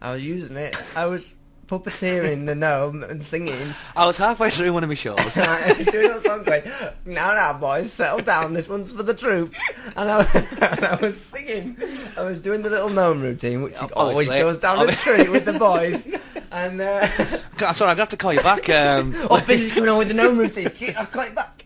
I 0.00 0.12
was 0.12 0.24
using 0.24 0.56
it. 0.56 0.74
I 0.96 1.06
was 1.06 1.32
puppeteering 1.66 2.46
the 2.46 2.54
gnome 2.54 3.02
and 3.02 3.24
singing. 3.24 3.74
I 3.96 4.06
was 4.06 4.18
halfway 4.18 4.50
through 4.50 4.72
one 4.72 4.82
of 4.82 4.88
my 4.88 4.94
shows. 4.94 5.16
Doing 5.90 6.20
song 6.22 6.42
going, 6.42 6.62
now 7.06 7.34
now 7.34 7.52
boys, 7.54 7.92
settle 7.92 8.18
down, 8.20 8.52
this 8.52 8.68
one's 8.68 8.92
for 8.92 9.02
the 9.02 9.14
troops. 9.14 9.58
And 9.96 10.10
I, 10.10 10.22
and 10.60 10.84
I 10.84 10.98
was 11.00 11.20
singing, 11.20 11.76
I 12.16 12.22
was 12.22 12.40
doing 12.40 12.62
the 12.62 12.70
little 12.70 12.90
gnome 12.90 13.20
routine, 13.22 13.62
which 13.62 13.76
always 13.94 14.28
goes 14.28 14.58
down 14.58 14.86
the 14.86 14.92
street 14.92 15.30
with 15.30 15.44
the 15.44 15.54
boys. 15.54 16.06
And, 16.50 16.80
uh, 16.82 17.06
I'm 17.66 17.74
sorry, 17.74 17.90
I'm 17.90 17.96
gonna 17.96 17.96
have 17.96 18.08
to 18.10 18.16
call 18.16 18.34
you 18.34 18.42
back. 18.42 18.68
Um, 18.68 19.12
what 19.14 19.46
business 19.46 19.70
is 19.70 19.74
going 19.76 19.88
on 19.88 19.98
with 19.98 20.08
the 20.08 20.14
gnome 20.14 20.36
routine? 20.38 20.68
I'll 20.98 21.06
call 21.06 21.26
you 21.26 21.32
back. 21.32 21.64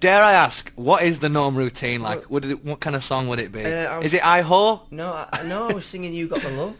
dare 0.00 0.22
I 0.22 0.32
ask, 0.32 0.72
what 0.76 1.02
is 1.02 1.18
the 1.18 1.28
gnome 1.28 1.56
routine 1.56 2.00
like? 2.00 2.30
Would 2.30 2.44
it, 2.46 2.64
what 2.64 2.80
kind 2.80 2.96
of 2.96 3.04
song 3.04 3.28
would 3.28 3.38
it 3.40 3.52
be? 3.52 3.64
Uh, 3.64 3.98
was- 3.98 4.06
is 4.06 4.14
it 4.14 4.26
I 4.26 4.40
ho? 4.40 4.86
No, 4.90 5.10
I, 5.10 5.28
I 5.32 5.42
know 5.42 5.68
I 5.68 5.74
was 5.74 5.84
singing 5.84 6.14
You 6.14 6.28
Got 6.28 6.40
the 6.40 6.50
Love. 6.50 6.76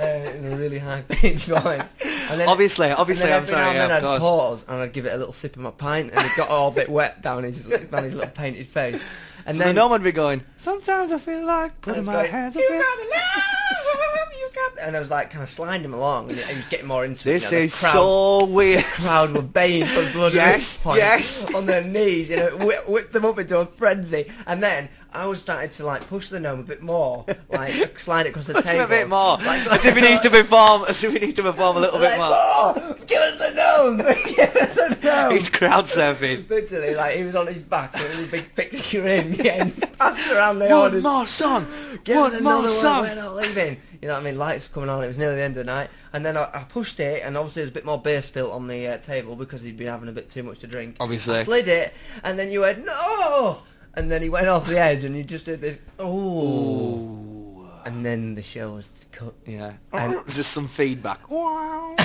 Uh, 0.00 0.30
in 0.36 0.52
a 0.52 0.56
really 0.56 0.78
high 0.78 1.02
pitched 1.02 1.46
voice. 1.48 1.82
And 2.30 2.40
then, 2.40 2.48
Obviously, 2.48 2.90
obviously, 2.90 3.30
and 3.30 3.32
then 3.32 3.40
I'm 3.40 3.46
sorry, 3.46 3.78
and 3.78 3.90
then 3.90 4.04
of 4.04 4.10
I'd 4.14 4.20
pause 4.20 4.64
and 4.68 4.76
I'd 4.82 4.92
give 4.92 5.06
it 5.06 5.12
a 5.12 5.16
little 5.16 5.32
sip 5.32 5.56
of 5.56 5.62
my 5.62 5.70
pint, 5.72 6.10
and 6.14 6.24
it 6.24 6.32
got 6.36 6.48
all 6.48 6.68
a 6.68 6.72
bit 6.72 6.88
wet 6.88 7.22
down 7.22 7.42
his 7.44 7.64
down 7.64 8.04
his 8.04 8.14
little 8.14 8.30
painted 8.30 8.66
face. 8.66 9.02
And 9.46 9.56
so 9.56 9.64
then 9.64 9.74
the 9.74 9.88
would 9.88 10.02
be 10.02 10.12
going. 10.12 10.42
Sometimes 10.58 11.12
I 11.12 11.18
feel 11.18 11.44
like 11.44 11.80
putting 11.80 12.04
my 12.04 12.12
going, 12.12 12.30
hands 12.30 12.54
you 12.54 12.62
up. 12.62 12.68
got 12.68 12.98
in-" 12.98 13.08
the 13.08 13.14
love, 13.16 14.28
you 14.38 14.50
got 14.54 14.86
and 14.86 14.96
I 14.96 15.00
was 15.00 15.10
like 15.10 15.30
kind 15.30 15.42
of 15.42 15.48
sliding 15.48 15.84
him 15.84 15.94
along, 15.94 16.30
and 16.30 16.38
he 16.38 16.54
was 16.56 16.66
getting 16.66 16.86
more 16.86 17.04
into 17.04 17.24
This 17.24 17.46
it. 17.46 17.52
you 17.52 17.58
know, 17.60 17.64
is 17.64 17.80
crowd, 17.80 17.92
so 17.92 18.44
weird. 18.46 18.84
crowd 18.84 19.34
were 19.34 19.42
baying 19.42 19.86
for 19.86 20.12
blood 20.12 20.34
Yes, 20.34 20.46
at 20.52 20.56
this 20.56 20.78
point 20.78 20.96
yes. 20.98 21.54
on 21.54 21.66
their 21.66 21.82
knees, 21.82 22.28
you 22.28 22.36
know, 22.36 22.56
whip, 22.58 22.86
whip 22.88 23.12
them 23.12 23.24
up 23.24 23.38
into 23.38 23.58
a 23.58 23.66
frenzy. 23.66 24.30
And 24.46 24.62
then 24.62 24.88
I 25.12 25.26
was 25.26 25.40
starting 25.40 25.70
to 25.70 25.84
like 25.84 26.06
push 26.06 26.28
the 26.28 26.38
gnome 26.40 26.60
a 26.60 26.62
bit 26.62 26.82
more, 26.82 27.24
like 27.50 27.98
slide 27.98 28.26
it 28.26 28.30
across 28.30 28.46
the 28.46 28.62
table. 28.62 28.84
a 28.84 28.88
bit 28.88 29.08
more. 29.08 29.36
Like- 29.38 29.66
as 29.72 29.84
if 29.84 29.94
he 29.96 30.00
needs 30.02 30.20
to 30.20 30.30
perform. 30.30 30.84
As 30.88 31.02
if 31.02 31.12
he 31.12 31.18
needs 31.18 31.34
to 31.34 31.42
perform 31.42 31.76
a 31.76 31.80
little 31.80 31.98
bit 31.98 32.16
more. 32.16 32.28
"Oh, 32.30 32.96
give 33.06 33.18
us 33.20 33.36
the 33.38 33.54
gnome! 33.54 33.96
give 34.36 34.56
us 34.56 34.74
the 34.74 34.98
gnome! 35.02 35.32
He's 35.32 35.48
crowd 35.48 35.84
surfing. 35.86 36.48
Literally, 36.48 36.94
like 36.94 37.16
he 37.16 37.24
was 37.24 37.34
on 37.34 37.46
his 37.48 37.62
back 37.62 37.92
with 37.94 38.14
his 38.16 38.30
big 38.30 38.54
picture 38.54 39.06
in, 39.06 39.32
getting 39.36 39.72
passed 39.98 40.30
around 40.32 40.58
the 40.60 40.66
One 40.66 40.72
audience. 40.72 41.02
more 41.04 41.26
song. 41.26 41.66
Give 42.04 42.16
us 42.16 42.32
One 42.34 42.42
more 42.44 42.52
another 42.54 42.68
song. 42.68 43.00
One, 43.02 43.08
we're 43.10 43.14
not 43.22 43.34
leaving. 43.36 43.76
You 44.00 44.08
know 44.08 44.14
what 44.14 44.20
I 44.20 44.24
mean? 44.24 44.38
Lights 44.38 44.66
were 44.68 44.74
coming 44.74 44.88
on. 44.88 45.04
It 45.04 45.08
was 45.08 45.18
nearly 45.18 45.34
the 45.36 45.42
end 45.42 45.58
of 45.58 45.66
the 45.66 45.70
night, 45.72 45.90
and 46.14 46.24
then 46.24 46.36
I, 46.36 46.44
I 46.54 46.62
pushed 46.68 47.00
it, 47.00 47.22
and 47.22 47.36
obviously 47.36 47.60
there's 47.60 47.68
a 47.68 47.72
bit 47.74 47.84
more 47.84 48.00
beer 48.00 48.22
spilt 48.22 48.50
on 48.52 48.66
the 48.66 48.86
uh, 48.88 48.98
table 48.98 49.36
because 49.36 49.62
he'd 49.62 49.76
been 49.76 49.88
having 49.88 50.08
a 50.08 50.12
bit 50.12 50.30
too 50.30 50.42
much 50.42 50.60
to 50.60 50.66
drink. 50.66 50.96
Obviously. 51.00 51.40
I 51.40 51.42
slid 51.42 51.68
it, 51.68 51.92
and 52.24 52.38
then 52.38 52.50
you 52.50 52.60
went 52.62 52.82
no, 52.86 53.58
and 53.94 54.10
then 54.10 54.22
he 54.22 54.28
went 54.28 54.46
off 54.48 54.66
the 54.66 54.78
edge, 54.78 55.04
and 55.04 55.14
he 55.16 55.22
just 55.24 55.44
did 55.44 55.60
this. 55.60 55.78
Oh, 55.98 57.70
and 57.84 58.04
then 58.04 58.34
the 58.34 58.42
show 58.42 58.74
was 58.74 59.04
cut. 59.12 59.34
Yeah. 59.46 59.74
And- 59.92 60.14
it 60.14 60.24
was 60.26 60.36
just 60.40 60.52
some 60.52 60.68
feedback. 60.68 61.30
Wow. 61.30 61.94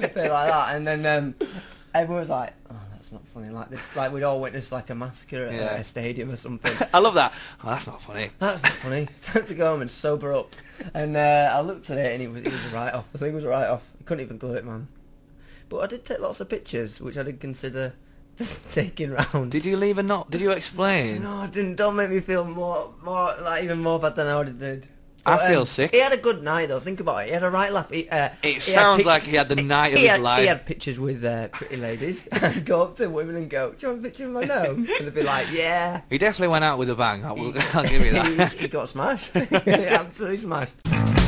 bit 0.00 0.16
like 0.16 0.48
that, 0.48 0.74
and 0.76 0.86
then 0.86 1.04
um, 1.06 1.34
everyone 1.94 2.20
was 2.22 2.30
like, 2.30 2.52
"Oh, 2.70 2.76
that's 2.92 3.12
not 3.12 3.26
funny." 3.28 3.50
Like, 3.50 3.70
this, 3.70 3.96
like 3.96 4.12
we'd 4.12 4.22
all 4.22 4.40
witnessed 4.40 4.72
like 4.72 4.90
a 4.90 4.94
massacre 4.94 5.46
at 5.46 5.54
Yeah. 5.54 5.74
a 5.76 5.84
stadium 5.84 6.30
or 6.30 6.36
something. 6.36 6.72
I 6.92 6.98
love 6.98 7.14
that. 7.14 7.32
Oh, 7.64 7.68
that's 7.70 7.86
not 7.86 8.00
funny. 8.00 8.30
That's 8.38 8.62
not 8.62 8.72
funny. 8.72 9.02
It's 9.02 9.26
time 9.26 9.44
to 9.46 9.54
go 9.54 9.66
home 9.72 9.80
and 9.82 9.90
sober 9.90 10.32
up. 10.32 10.54
And 10.94 11.16
uh, 11.16 11.50
I 11.52 11.60
looked 11.60 11.90
at 11.90 11.98
it 11.98 12.14
and 12.14 12.22
it 12.22 12.28
was, 12.28 12.42
it 12.42 12.52
was 12.52 12.64
a 12.66 12.68
write-off. 12.74 13.04
I 13.14 13.18
think 13.18 13.32
it 13.32 13.36
was 13.36 13.44
a 13.44 13.48
write-off. 13.48 13.82
I 14.00 14.04
couldn't 14.04 14.24
even 14.24 14.38
glue 14.38 14.54
it, 14.54 14.64
man. 14.64 14.88
But 15.68 15.78
I 15.80 15.86
did 15.86 16.04
take 16.04 16.20
lots 16.20 16.40
of 16.40 16.48
pictures, 16.48 17.00
which 17.00 17.18
I 17.18 17.22
did 17.22 17.38
consider 17.38 17.92
taking 18.70 19.10
round. 19.10 19.50
Did 19.50 19.64
you 19.64 19.76
leave 19.76 19.98
a 19.98 20.02
note? 20.02 20.30
Did 20.30 20.40
you 20.40 20.50
explain? 20.50 21.22
No, 21.22 21.36
I 21.36 21.46
didn't. 21.46 21.76
Don't 21.76 21.96
make 21.96 22.10
me 22.10 22.20
feel 22.20 22.44
more, 22.44 22.92
more 23.02 23.34
like 23.42 23.64
even 23.64 23.82
more 23.82 23.98
bad 23.98 24.16
than 24.16 24.26
I 24.26 24.32
already 24.32 24.52
did. 24.52 24.88
I 25.26 25.48
feel 25.48 25.60
um, 25.60 25.66
sick. 25.66 25.90
He 25.90 26.00
had 26.00 26.12
a 26.12 26.16
good 26.16 26.42
night 26.42 26.68
though. 26.68 26.80
Think 26.80 27.00
about 27.00 27.18
it. 27.18 27.26
He 27.26 27.32
had 27.32 27.42
a 27.42 27.50
right 27.50 27.72
laugh. 27.72 27.90
He, 27.90 28.08
uh, 28.08 28.30
It 28.42 28.54
had 28.54 28.62
sounds 28.62 29.04
like 29.04 29.24
he 29.24 29.36
had 29.36 29.48
the 29.48 29.62
night 29.62 29.92
of 29.92 29.98
he 29.98 30.04
his 30.04 30.12
had, 30.12 30.22
life. 30.22 30.40
He 30.40 30.46
had 30.46 30.64
pictures 30.64 30.98
with 30.98 31.24
uh, 31.24 31.48
pretty 31.48 31.76
ladies. 31.76 32.26
and 32.32 32.64
go 32.64 32.82
up 32.82 32.96
to 32.96 33.08
women 33.08 33.36
and 33.36 33.50
go, 33.50 33.72
"Do 33.72 33.86
you 33.86 33.92
want 33.92 34.00
a 34.00 34.08
picture 34.08 34.26
of 34.26 34.32
my 34.32 34.42
gnome?" 34.42 34.86
And 34.98 35.06
they'd 35.06 35.14
be 35.14 35.22
like, 35.22 35.52
"Yeah." 35.52 36.00
He 36.08 36.18
definitely 36.18 36.48
went 36.48 36.64
out 36.64 36.78
with 36.78 36.90
a 36.90 36.94
bang. 36.94 37.24
I 37.24 37.32
will, 37.32 37.52
I'll 37.74 37.82
give 37.82 38.04
you 38.04 38.12
he, 38.12 38.34
that. 38.36 38.52
he 38.54 38.68
got 38.68 38.88
smashed. 38.88 39.36
he 39.36 39.56
absolutely 39.86 40.38
smashed. 40.38 41.19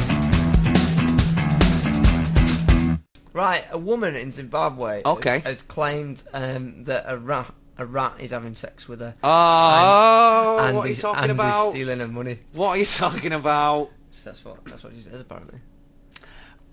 Right, 3.42 3.64
a 3.70 3.78
woman 3.78 4.14
in 4.16 4.30
Zimbabwe 4.30 5.02
Okay. 5.04 5.34
has, 5.40 5.44
has 5.44 5.62
claimed 5.62 6.22
um, 6.32 6.84
that 6.84 7.04
a 7.06 7.16
rat 7.18 7.52
a 7.78 7.87
rat 7.87 8.14
is 8.20 8.30
having 8.30 8.54
sex 8.54 8.87
with 8.88 9.00
her. 9.00 9.14
Oh, 9.25 10.58
and 10.61 10.76
what 10.76 10.84
are 10.84 10.87
you 10.88 10.92
is- 10.92 11.00
talking 11.02 11.22
and 11.22 11.32
about? 11.32 11.70
stealing 11.70 11.99
her 12.00 12.06
money. 12.08 12.38
What 12.52 12.68
are 12.68 12.76
you 12.78 12.87
talking 12.87 13.32
about? 13.32 13.90
So 14.14 14.30
that's 14.30 14.44
what 14.44 14.64
that's 14.66 14.84
what 14.84 14.92
she 14.94 15.00
says 15.00 15.20
apparently. 15.20 15.58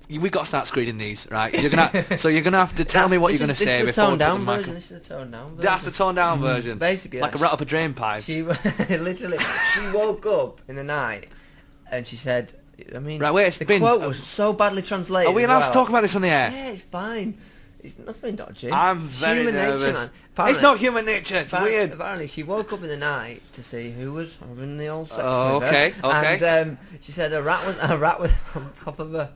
we 0.10 0.30
got 0.30 0.42
to 0.42 0.46
start 0.46 0.68
screening 0.68 0.98
these, 1.00 1.28
right? 1.32 1.52
You're 1.60 1.72
gonna, 1.72 2.18
so 2.18 2.28
you're 2.28 2.44
gonna 2.44 2.58
have 2.60 2.76
to 2.76 2.84
tell 2.86 3.04
That's- 3.04 3.12
me 3.12 3.18
what 3.18 3.32
you're 3.34 3.40
gonna 3.40 3.54
is- 3.54 3.60
this 3.60 3.68
say 3.68 3.80
is 3.80 3.86
the 3.86 3.92
before 3.92 4.04
we 4.12 4.18
toned 4.18 4.20
put 4.20 4.26
down 4.26 4.46
the 4.46 4.56
version. 4.58 4.74
This 4.76 4.92
is 4.92 5.02
the 5.02 5.08
toned 5.16 5.32
down 5.32 5.48
version. 5.56 5.62
That's 5.62 5.84
the 5.84 5.92
toned 5.92 6.16
down 6.18 6.40
version. 6.42 6.78
Basically, 6.78 7.20
like 7.22 7.34
a 7.34 7.38
rat 7.40 7.54
up 7.54 7.62
a 7.62 7.66
drain 7.66 7.94
pipe. 7.96 8.22
She 8.24 8.44
literally 8.44 9.38
she 9.74 9.82
woke 9.98 10.26
up 10.28 10.62
in 10.68 10.76
the 10.76 10.84
night 10.84 11.30
and 11.90 12.06
she 12.06 12.18
said, 12.18 12.54
I 12.96 13.00
mean, 13.00 13.20
Right, 13.20 13.32
wait, 13.34 13.48
it's 13.48 13.58
the 13.58 13.66
been- 13.66 13.82
quote 13.82 14.02
was 14.02 14.22
so 14.24 14.54
badly 14.54 14.82
translated. 14.82 15.32
Are 15.32 15.36
we 15.36 15.44
allowed 15.44 15.60
well. 15.60 15.68
to 15.70 15.74
talk 15.74 15.90
about 15.90 16.02
this 16.02 16.16
on 16.16 16.22
the 16.22 16.30
air? 16.30 16.52
Yeah, 16.54 16.70
it's 16.72 16.82
fine. 16.84 17.38
It's 17.82 17.98
nothing 17.98 18.36
dodgy. 18.36 18.72
I'm 18.72 19.00
very 19.00 19.38
human 19.40 19.54
nervous. 19.56 19.84
Nature, 19.84 20.12
man. 20.38 20.50
it's 20.50 20.62
not 20.62 20.78
human 20.80 21.06
nature. 21.06 21.38
It's 21.38 21.54
apparently, 21.54 21.78
weird. 21.78 21.92
Apparently, 21.94 22.28
she 22.28 22.44
woke 22.44 22.74
up 22.74 22.84
in 22.84 22.90
the 22.90 22.98
night 22.98 23.42
to 23.54 23.64
see 23.64 23.92
who 23.92 24.12
was 24.12 24.36
having 24.42 24.76
the 24.76 24.88
old 24.88 25.08
sex 25.08 25.22
Oh, 25.24 25.60
with 25.60 25.64
her. 25.64 25.68
okay, 25.70 25.94
okay. 26.04 26.34
And 26.62 26.70
um, 26.72 26.78
she 27.00 27.14
said 27.14 27.32
a 27.32 27.42
rat 27.42 27.66
was 27.66 27.78
a 27.82 27.98
rat 27.98 28.20
was 28.20 28.34
on 28.56 28.70
top 28.76 29.00
of 29.00 29.12
her, 29.12 29.32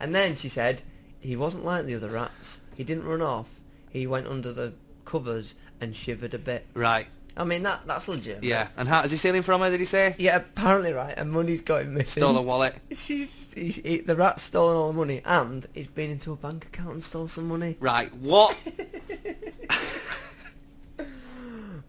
and 0.00 0.12
then 0.12 0.34
she 0.34 0.48
said 0.48 0.82
he 1.20 1.36
wasn't 1.36 1.64
like 1.64 1.84
the 1.86 1.94
other 1.94 2.08
rats. 2.08 2.58
He 2.74 2.82
didn't 2.82 3.04
run 3.04 3.22
off. 3.22 3.48
He 3.90 4.08
went 4.08 4.26
under 4.26 4.52
the 4.52 4.72
covers 5.04 5.54
and 5.80 5.94
shivered 5.94 6.34
a 6.34 6.38
bit. 6.38 6.66
Right. 6.74 7.06
I 7.36 7.44
mean 7.44 7.62
that 7.64 7.82
that's 7.86 8.06
legit. 8.08 8.44
Yeah. 8.44 8.68
And 8.76 8.86
how 8.88 9.02
is 9.02 9.10
he 9.10 9.16
stealing 9.16 9.42
from 9.42 9.60
her? 9.60 9.70
Did 9.70 9.80
he 9.80 9.86
say? 9.86 10.14
Yeah, 10.18 10.36
apparently, 10.36 10.92
right. 10.92 11.14
And 11.16 11.32
money's 11.32 11.60
going 11.62 11.92
missing. 11.92 12.20
Stole 12.20 12.36
a 12.36 12.42
wallet. 12.42 12.74
She's, 12.92 13.52
he's, 13.54 13.76
he, 13.76 13.98
the 13.98 14.14
rat's 14.14 14.42
stolen 14.42 14.76
all 14.76 14.88
the 14.88 14.92
money, 14.98 15.20
and 15.24 15.66
he's 15.74 15.88
been 15.88 16.10
into 16.10 16.32
a 16.32 16.36
bank 16.36 16.66
account 16.66 16.92
and 16.92 17.04
stole 17.04 17.26
some 17.28 17.48
money. 17.48 17.76
Right. 17.80 18.14
What? 18.14 18.56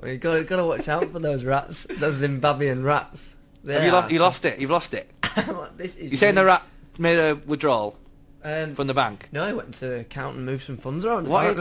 Well, 0.02 0.12
you 0.12 0.18
got 0.18 0.46
got 0.48 0.58
to 0.58 0.66
watch 0.66 0.88
out 0.90 1.06
for 1.06 1.20
those 1.20 1.44
rats, 1.46 1.88
those 1.90 2.18
Zimbabwean 2.18 2.84
rats. 2.84 3.34
They 3.64 3.76
Have 3.76 3.84
you, 3.86 3.92
lo- 3.92 4.08
you 4.10 4.20
lost 4.20 4.44
it. 4.46 4.60
You've 4.60 4.70
lost 4.70 4.94
it. 4.94 5.10
this 5.78 5.96
is 5.96 6.12
You 6.12 6.18
saying 6.18 6.36
the 6.36 6.44
rat 6.46 6.64
made 7.00 7.18
a 7.18 7.36
withdrawal 7.36 7.98
Um, 8.44 8.76
from 8.76 8.88
the 8.88 8.94
bank? 8.94 9.30
no, 9.32 9.44
I 9.44 9.54
went 9.54 9.74
to 9.76 10.00
account 10.02 10.36
and 10.36 10.46
moved 10.46 10.64
some 10.66 10.76
funds 10.78 11.06
around. 11.06 11.28
What 11.30 11.56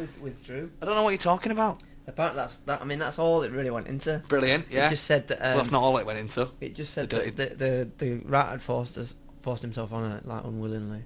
are 0.00 0.04
you 0.04 0.08
Apparently. 0.08 0.20
yeah, 0.20 0.20
with, 0.20 0.20
withdrew. 0.20 0.70
I 0.82 0.86
don't 0.86 0.94
know 0.94 1.02
what 1.02 1.10
you're 1.10 1.18
talking 1.18 1.52
about. 1.52 1.80
Apparently, 2.06 2.40
that's 2.42 2.56
that. 2.58 2.80
I 2.80 2.84
mean, 2.84 2.98
that's 2.98 3.18
all 3.18 3.42
it 3.42 3.52
really 3.52 3.70
went 3.70 3.86
into. 3.86 4.22
Brilliant. 4.28 4.66
Yeah. 4.70 4.86
It 4.86 4.90
just 4.90 5.04
said 5.04 5.28
that. 5.28 5.38
Um, 5.38 5.48
well, 5.48 5.56
that's 5.56 5.70
not 5.70 5.82
all 5.82 5.96
it 5.98 6.06
went 6.06 6.18
into. 6.18 6.48
It 6.60 6.74
just 6.74 6.92
said 6.92 7.10
the 7.10 7.30
that 7.30 7.58
the, 7.58 7.88
the 7.98 8.04
the 8.04 8.14
rat 8.26 8.48
had 8.48 8.62
forced 8.62 8.98
us 8.98 9.14
forced 9.42 9.62
himself 9.62 9.92
on 9.92 10.10
it 10.12 10.26
like 10.26 10.44
unwillingly. 10.44 11.02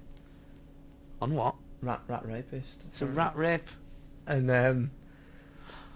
On 1.21 1.33
what? 1.33 1.55
Rat 1.81 2.01
rat 2.07 2.25
rapist. 2.25 2.83
It's 2.89 3.01
a 3.01 3.05
rat 3.05 3.35
rape. 3.35 3.69
And 4.27 4.49
um, 4.49 4.91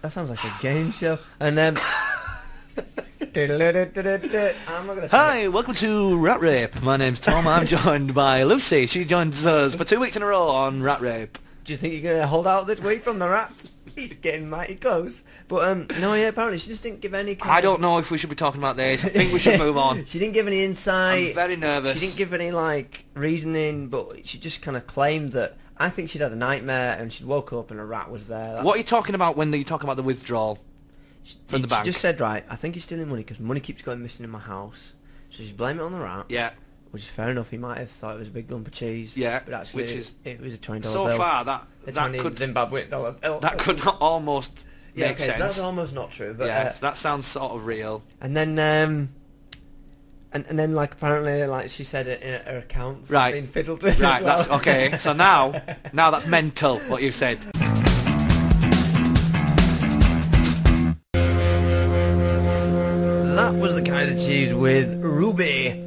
that 0.02 0.12
sounds 0.12 0.30
like 0.30 0.44
a 0.44 0.54
game 0.62 0.92
show. 0.92 1.18
And 1.40 1.58
um, 1.58 1.76
I'm 4.68 4.88
not 4.88 4.96
gonna. 4.96 5.10
sing 5.10 5.20
Hi, 5.20 5.48
welcome 5.48 5.74
to 5.76 6.18
Rat 6.18 6.40
Rape. 6.40 6.82
My 6.84 6.98
name's 6.98 7.20
Tom. 7.20 7.48
I'm 7.48 7.66
joined 7.68 8.14
by 8.14 8.44
Lucy. 8.44 8.86
She 8.88 9.06
joins 9.06 9.46
us 9.46 9.76
for 9.76 9.84
two 9.84 10.00
weeks 10.00 10.16
in 10.16 10.24
a 10.24 10.26
row 10.26 10.48
on 10.50 10.82
Rat 10.82 11.02
Rape. 11.02 11.38
Do 11.70 11.74
you 11.74 11.78
think 11.78 11.94
you're 12.02 12.14
gonna 12.16 12.26
hold 12.26 12.48
out 12.48 12.66
this 12.66 12.80
week 12.80 13.04
from 13.04 13.20
the 13.20 13.30
rat? 13.30 13.54
He's 13.96 14.16
getting 14.16 14.50
mighty 14.50 14.74
close. 14.74 15.22
But 15.48 15.70
um, 15.70 15.86
no, 16.00 16.16
yeah. 16.16 16.30
Apparently, 16.30 16.58
she 16.58 16.68
just 16.72 16.82
didn't 16.82 17.00
give 17.00 17.14
any. 17.14 17.38
I 17.44 17.62
don't 17.62 17.80
know 17.80 18.00
if 18.00 18.10
we 18.10 18.18
should 18.18 18.32
be 18.32 18.36
talking 18.36 18.60
about 18.60 18.76
this. 18.76 19.06
I 19.06 19.10
think 19.10 19.32
we 19.32 19.38
should 19.38 19.60
move 19.60 19.78
on. 19.78 20.04
she 20.08 20.18
didn't 20.18 20.34
give 20.34 20.48
any 20.48 20.64
insight. 20.64 21.28
I'm 21.28 21.36
very 21.36 21.58
nervous. 21.58 21.94
She 21.94 22.08
didn't 22.08 22.18
give 22.18 22.34
any 22.34 22.50
like 22.50 23.06
reasoning, 23.14 23.88
but 23.88 24.26
she 24.28 24.40
just 24.40 24.64
kind 24.64 24.76
of 24.78 24.88
claimed 24.88 25.34
that. 25.34 25.58
I 25.78 25.90
think 25.90 26.10
she'd 26.10 26.22
had 26.22 26.32
a 26.32 26.36
nightmare 26.36 26.98
and 27.00 27.14
she'd 27.14 27.28
woke 27.28 27.54
up 27.54 27.70
and 27.70 27.80
a 27.80 27.86
rat 27.86 28.10
was 28.10 28.30
there. 28.30 28.40
That's- 28.40 28.66
What 28.66 28.74
are 28.76 28.78
you 28.80 28.84
talking 28.84 29.14
about 29.14 29.38
when 29.38 29.54
you 29.54 29.64
talk 29.64 29.84
about 29.84 29.96
the 29.96 30.04
withdrawal? 30.04 30.58
from 31.48 31.62
the 31.62 31.68
she 31.68 31.70
bank? 31.70 31.86
just 31.86 32.02
said, 32.02 32.20
right, 32.20 32.44
I 32.50 32.56
think 32.56 32.74
he's 32.74 32.84
stealing 32.86 33.08
money 33.10 33.22
because 33.22 33.40
money 33.40 33.60
keeps 33.60 33.84
going 33.84 34.02
missing 34.02 34.24
in 34.24 34.32
my 34.32 34.40
house. 34.40 34.96
So 35.30 35.44
she's 35.44 35.54
blaming 35.54 35.82
it 35.82 35.86
on 35.86 35.92
the 35.92 36.00
rat. 36.00 36.26
Yeah. 36.30 36.50
Which 36.92 37.04
is 37.04 37.10
fair 37.10 37.30
enough. 37.30 37.52
He 37.52 37.58
might 37.58 37.78
have 37.78 37.92
thought 37.92 38.16
it 38.16 38.20
was 38.20 38.30
a 38.30 38.32
big 38.32 38.50
lump 38.50 38.66
of 38.68 38.74
cheese. 38.74 39.16
Yeah, 39.16 39.42
But 39.46 39.54
actually, 39.54 39.84
which 39.84 39.92
is- 39.94 40.16
it 40.26 40.42
was 40.42 40.56
a 40.56 40.58
twenty 40.58 40.82
dollar 40.82 40.94
So 40.94 41.06
bill. 41.06 41.18
far, 41.18 41.46
that 41.46 41.68
that 41.86 42.14
could 42.18 42.38
Zimbabwe 42.38 42.88
dollar 42.88 43.12
bill. 43.12 43.40
that 43.42 43.60
could 43.60 43.84
not 43.86 43.98
almost 44.02 44.66
yeah, 44.96 45.08
make 45.08 45.18
okay, 45.18 45.26
sense. 45.26 45.38
So 45.38 45.44
that's 45.44 45.60
almost 45.60 45.94
not 45.94 46.10
true. 46.12 46.34
But 46.36 46.48
yeah, 46.48 46.60
uh, 46.62 46.72
so 46.72 46.86
that 46.88 46.98
sounds 46.98 47.28
sort 47.28 47.52
of 47.52 47.66
real. 47.68 48.04
and 48.22 48.36
then 48.36 48.58
um, 48.58 49.10
and 50.32 50.46
and 50.48 50.58
then 50.58 50.74
like 50.74 50.94
apparently 50.94 51.46
like 51.46 51.70
she 51.70 51.84
said 51.84 52.08
it 52.08 52.22
in 52.24 52.42
her 52.52 52.58
accounts 52.60 53.10
Right. 53.12 53.34
been 53.34 53.46
fiddled 53.48 53.84
with. 53.84 54.00
Right, 54.00 54.24
well. 54.24 54.38
that's 54.38 54.50
okay. 54.50 54.92
So 54.98 55.14
now, 55.14 55.62
now 55.94 56.10
that's 56.10 56.26
mental. 56.26 56.80
What 56.80 57.04
you've 57.04 57.14
said. 57.16 57.38
that 63.36 63.54
was 63.56 63.76
the 63.76 63.82
Kaiser 63.82 64.18
Chiefs 64.20 64.54
with 64.54 65.02
Ruby. 65.04 65.86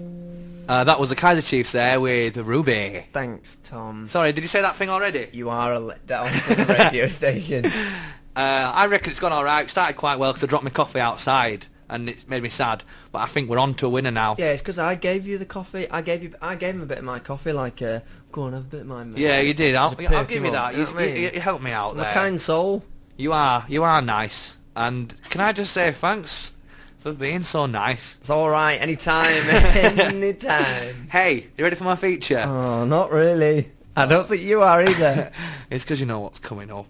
Uh, 0.69 0.85
that 0.85 0.99
was 1.01 1.09
the 1.09 1.17
Kaiser 1.17 1.43
Chiefs 1.43 1.73
there 1.73 2.01
with 2.01 2.37
Ruby. 2.37 3.07
Thanks, 3.13 3.57
Tom. 3.65 4.07
Sorry, 4.07 4.33
did 4.33 4.43
you 4.43 4.49
say 4.49 4.63
that 4.63 4.77
thing 4.77 4.89
already? 4.91 5.29
You 5.33 5.51
are 5.51 5.75
a 5.75 5.81
letdown 5.81 6.29
for 6.31 6.55
the 6.55 6.73
radio 6.73 7.07
station. 7.09 7.65
Uh, 7.67 8.73
I 8.75 8.87
reckon 8.87 9.11
it's 9.11 9.21
gone 9.21 9.33
all 9.33 9.45
right. 9.45 9.69
Started 9.69 9.97
quite 9.97 10.19
well 10.19 10.33
because 10.33 10.45
I 10.45 10.47
dropped 10.47 10.65
my 10.65 10.71
coffee 10.71 11.01
outside 11.01 11.67
and 11.91 12.09
it's 12.09 12.27
made 12.27 12.43
me 12.43 12.49
sad. 12.49 12.85
But 13.11 13.19
I 13.19 13.27
think 13.27 13.51
we're 13.51 13.59
on 13.59 13.75
to 13.75 13.87
a 13.87 13.91
winner 13.91 14.11
now. 14.11 14.37
Yeah, 14.39 14.53
it's 14.53 14.63
because 14.63 14.79
I 14.79 14.95
gave 14.95 15.27
you 15.27 15.37
the 15.37 15.45
coffee. 15.45 15.91
I 15.91 16.01
gave 16.01 16.23
you. 16.23 16.35
I 16.41 16.55
gave 16.55 16.75
him 16.75 16.83
a 16.83 16.87
bit 16.87 16.99
of 16.99 17.05
my 17.05 17.19
coffee. 17.19 17.53
Like, 17.53 17.83
uh, 17.83 18.01
go 18.31 18.43
on, 18.43 18.53
have 18.55 18.63
a 18.63 18.65
bit 18.67 18.81
of 18.83 18.87
mine. 18.87 19.13
mate." 19.13 19.21
Yeah, 19.21 19.41
you 19.41 19.53
did. 19.55 19.75
I'll, 19.75 19.95
I'll 20.11 20.25
give 20.25 20.45
you 20.45 20.51
that. 20.53 20.75
you 20.77 20.87
You, 20.87 21.07
you, 21.07 21.31
you 21.35 21.41
helped 21.41 21.63
me 21.65 21.73
out 21.73 21.93
I'm 21.93 21.99
a 22.01 22.03
there. 22.03 22.13
kind 22.15 22.41
soul. 22.41 22.83
You 23.17 23.33
are. 23.33 23.65
You 23.69 23.83
are 23.83 24.01
nice. 24.01 24.57
And 24.75 25.15
can 25.29 25.43
I 25.43 25.53
just 25.53 25.73
say 25.73 25.91
thanks 25.93 26.55
for 27.03 27.13
being 27.13 27.43
so 27.43 27.67
nice? 27.67 28.17
It's 28.21 28.31
all 28.31 28.49
right. 28.49 28.81
Anytime, 28.81 29.27
anytime. 29.51 31.09
Hey, 31.11 31.49
you 31.57 31.65
ready 31.65 31.77
for 31.77 31.85
my 31.85 31.97
feature? 31.97 32.39
Oh, 32.47 32.85
not 32.85 33.11
really. 33.11 33.71
I 33.97 34.07
don't 34.07 34.27
think 34.29 34.43
you 34.43 34.63
are 34.63 34.83
either. 34.83 35.31
It's 35.71 35.85
because 35.85 36.01
you 36.01 36.07
know 36.07 36.21
what's 36.21 36.39
coming 36.39 36.71
up. 36.71 36.87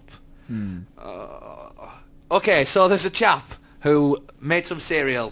Hmm. 0.47 0.79
Uh, 0.97 1.69
okay, 2.31 2.65
so 2.65 2.87
there's 2.89 3.05
a 3.05 3.09
chap 3.09 3.53
who 3.81 4.17
made 4.41 4.67
some 4.67 4.79
cereal. 4.81 5.31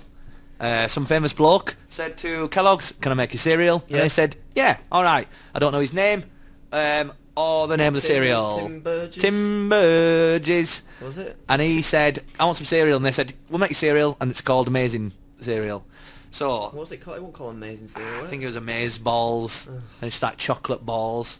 Uh, 0.59 0.87
some 0.87 1.05
famous 1.05 1.33
bloke 1.33 1.75
said 1.89 2.17
to 2.19 2.47
Kellogg's, 2.47 2.93
"Can 3.01 3.11
I 3.11 3.15
make 3.15 3.33
you 3.33 3.39
cereal?" 3.39 3.81
And 3.87 3.91
Yeah. 3.97 4.01
they 4.03 4.09
said, 4.09 4.35
"Yeah, 4.55 4.77
all 4.91 5.03
right." 5.03 5.27
I 5.53 5.59
don't 5.59 5.73
know 5.73 5.79
his 5.81 5.91
name 5.93 6.23
um, 6.71 7.11
or 7.35 7.67
the 7.67 7.77
name 7.77 7.95
of 7.95 8.01
the 8.01 8.07
Tim- 8.07 8.15
cereal. 8.15 8.57
Tim 8.57 8.79
Burgess? 8.81 9.15
Tim 9.21 9.69
Burgess. 9.69 10.81
Was 11.01 11.17
it? 11.17 11.37
And 11.49 11.61
he 11.61 11.81
said, 11.81 12.23
"I 12.39 12.45
want 12.45 12.57
some 12.57 12.65
cereal," 12.65 12.97
and 12.97 13.05
they 13.05 13.11
said, 13.11 13.33
"We'll 13.49 13.59
make 13.59 13.69
you 13.71 13.75
cereal," 13.75 14.17
and 14.19 14.29
it's 14.31 14.41
called 14.41 14.67
Amazing 14.67 15.13
Cereal. 15.39 15.85
So 16.31 16.69
What's 16.69 16.91
it 16.91 16.97
called? 16.97 17.17
It 17.17 17.23
won't 17.23 17.33
call 17.33 17.49
amazing 17.49 17.87
cereal. 17.89 18.23
I 18.23 18.27
think 18.27 18.43
it? 18.43 18.45
was 18.45 18.55
amaze 18.55 18.97
balls, 18.97 19.67
Ugh. 19.67 19.75
and 20.01 20.07
it's 20.07 20.21
like 20.21 20.37
chocolate 20.37 20.85
balls. 20.85 21.39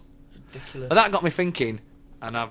ridiculous. 0.53 0.89
But 0.89 0.95
that 0.95 1.11
got 1.11 1.23
me 1.23 1.29
thinking, 1.29 1.79
and 2.21 2.37
I've 2.37 2.49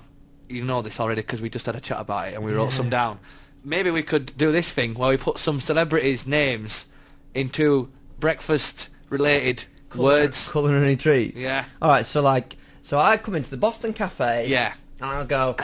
you 0.49 0.63
know 0.65 0.81
this 0.81 0.99
already 0.99 1.21
because 1.21 1.41
we 1.41 1.49
just 1.49 1.65
had 1.65 1.75
a 1.75 1.79
chat 1.79 1.99
about 1.99 2.27
it 2.29 2.33
and 2.35 2.43
we 2.43 2.51
wrote 2.51 2.73
some 2.73 2.89
down. 2.89 3.19
Maybe 3.63 3.91
we 3.91 4.01
could 4.03 4.35
do 4.37 4.51
this 4.51 4.71
thing 4.71 4.95
where 4.95 5.09
we 5.09 5.17
put 5.17 5.37
some 5.37 5.59
celebrities' 5.59 6.25
names 6.25 6.87
into 7.35 7.89
breakfast-related 8.19 9.65
words. 9.95 10.49
Culinary 10.51 10.95
treat. 10.95 11.35
Yeah, 11.37 11.65
All 11.81 11.89
right. 11.89 12.05
So 12.05 12.21
like, 12.21 12.57
so 12.81 12.99
I 12.99 13.17
come 13.17 13.35
into 13.35 13.49
the 13.49 13.57
Boston 13.57 13.93
Cafe. 13.93 14.47
yeah. 14.47 14.73
And 14.99 15.09
I'll 15.09 15.25
go. 15.25 15.55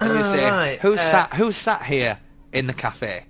And 0.00 0.18
you 0.18 0.24
say, 0.24 0.48
Right, 0.48 0.78
who's 0.80 1.00
uh, 1.00 1.10
sat? 1.10 1.34
Who's 1.34 1.56
sat 1.56 1.82
here 1.82 2.20
in 2.52 2.66
the 2.68 2.72
cafe? 2.72 3.24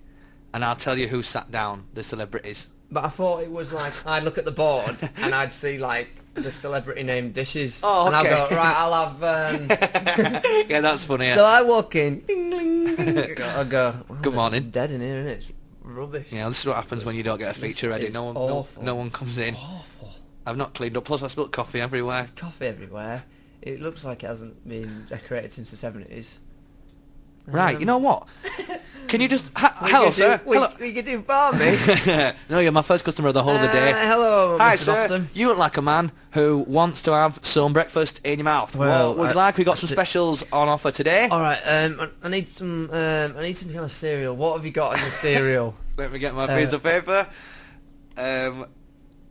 And 0.53 0.63
I'll 0.65 0.77
tell 0.77 0.99
you 0.99 1.09
who 1.09 1.23
sat 1.23 1.51
down. 1.51 1.85
The 1.95 2.03
celebrities. 2.03 2.69
But 2.91 3.05
I 3.05 3.09
thought 3.09 3.43
it 3.43 3.51
was 3.51 3.73
like 3.73 3.93
I'd 4.07 4.23
look 4.25 4.37
at 4.37 4.45
the 4.45 4.51
board 4.51 4.97
and 5.17 5.35
I'd 5.35 5.53
see 5.53 5.79
like 5.79 6.11
the 6.35 6.51
celebrity 6.51 7.03
named 7.05 7.35
dishes. 7.35 7.81
Oh, 7.83 8.07
And 8.09 8.17
I'll 8.17 8.23
go 8.25 8.49
right. 8.55 8.77
I'll 8.77 9.09
have. 9.09 9.23
Um, 9.23 9.67
yeah, 10.69 10.81
that's 10.81 11.05
funny. 11.07 11.31
So 11.31 11.45
I 11.45 11.63
walk 11.63 11.95
in. 11.97 12.21
Ding, 12.21 12.51
ding, 12.51 12.97
ding. 12.97 13.43
I 13.43 13.65
go. 13.65 13.95
"Oh, 14.11 14.15
Good 14.21 14.35
morning." 14.35 14.63
It's 14.65 14.73
dead 14.73 14.91
in 14.91 15.01
here, 15.01 15.19
isn't 15.21 15.27
it? 15.29 15.33
It's 15.39 15.53
rubbish. 15.83 16.27
yeah, 16.31 16.49
this 16.49 16.61
is 16.61 16.67
what 16.67 16.77
happens 16.77 17.05
when 17.05 17.17
you 17.17 17.23
don't 17.23 17.39
get 17.39 17.57
a 17.57 17.59
feature 17.59 17.89
ready. 17.89 18.11
No 18.11 18.25
one, 18.25 18.35
no, 18.35 18.67
no 18.83 18.95
one 18.95 19.11
comes 19.11 19.39
in. 19.39 19.55
Awful. 19.55 20.00
I've 20.47 20.57
not 20.57 20.75
cleaned 20.75 20.97
up. 20.97 21.05
Plus, 21.05 21.23
I 21.23 21.27
spilled 21.29 21.53
coffee 21.53 21.81
everywhere. 21.81 22.27
Coffee 22.37 22.67
everywhere. 22.67 23.25
It 23.63 23.81
looks 23.81 24.05
like 24.05 24.25
it 24.25 24.27
hasn't 24.27 24.67
been 24.69 25.07
decorated 25.09 25.53
since 25.53 25.71
the 25.71 25.77
seventies. 25.77 26.39
Right, 27.47 27.75
Um, 27.75 27.81
you 27.81 27.87
know 27.87 27.99
what? 27.99 28.29
Can 29.09 29.21
you 29.21 29.27
just... 29.29 29.51
Ha- 29.57 29.75
hello, 29.81 30.11
sir. 30.11 30.41
We, 30.45 30.57
hello. 30.57 30.69
we 30.79 30.93
could 30.93 31.05
do 31.07 31.21
Barbie. 31.21 31.77
no, 32.51 32.61
you're 32.61 32.71
my 32.71 32.83
first 32.83 33.05
customer 33.05 33.29
of 33.29 33.35
the 33.35 33.43
whole 33.43 33.57
of 33.57 33.63
the 33.63 33.67
day. 33.69 33.93
Uh, 33.93 33.97
hello, 34.07 34.59
Hi, 34.59 34.75
Mr. 34.75 34.79
sir. 34.79 35.03
Austin. 35.03 35.29
You 35.35 35.49
look 35.49 35.59
like 35.59 35.77
a 35.79 35.83
man 35.83 36.13
who 36.33 36.59
wants 36.69 37.03
to 37.03 37.13
have 37.13 37.39
some 37.43 37.73
breakfast 37.73 38.21
in 38.25 38.39
your 38.39 38.45
mouth. 38.45 38.77
Well, 38.77 39.09
what 39.09 39.19
would 39.19 39.29
you 39.31 39.35
like? 39.37 39.57
We 39.59 39.65
got 39.65 39.79
some 39.79 39.89
I- 39.89 39.93
specials 39.93 40.45
on 40.53 40.69
offer 40.69 40.91
today. 40.93 41.29
All 41.31 41.41
right. 41.41 41.61
Um, 41.65 41.99
I- 42.01 42.27
I 42.27 42.29
need 42.29 42.47
some. 42.47 42.89
Um, 42.93 43.35
I 43.37 43.43
need 43.43 43.57
some 43.57 43.69
kind 43.71 43.85
of 43.85 43.91
cereal. 43.91 44.37
What 44.37 44.57
have 44.57 44.65
you 44.65 44.71
got 44.73 44.95
in 44.97 45.01
your 45.01 45.11
cereal? 45.11 45.75
Let 45.97 46.13
me 46.13 46.19
get 46.19 46.35
my 46.35 46.45
Uh, 46.45 46.57
piece 46.57 46.73
of 46.73 46.83
paper. 46.83 47.27
Um, 48.17 48.67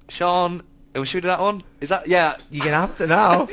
Sean, 0.09 0.63
should 0.95 1.15
we 1.15 1.21
do 1.21 1.27
that 1.27 1.39
one? 1.39 1.61
Is 1.81 1.89
that 1.89 2.07
yeah? 2.07 2.35
You're 2.49 2.65
gonna 2.65 2.77
have 2.77 2.97
to 2.97 3.07
now. 3.07 3.47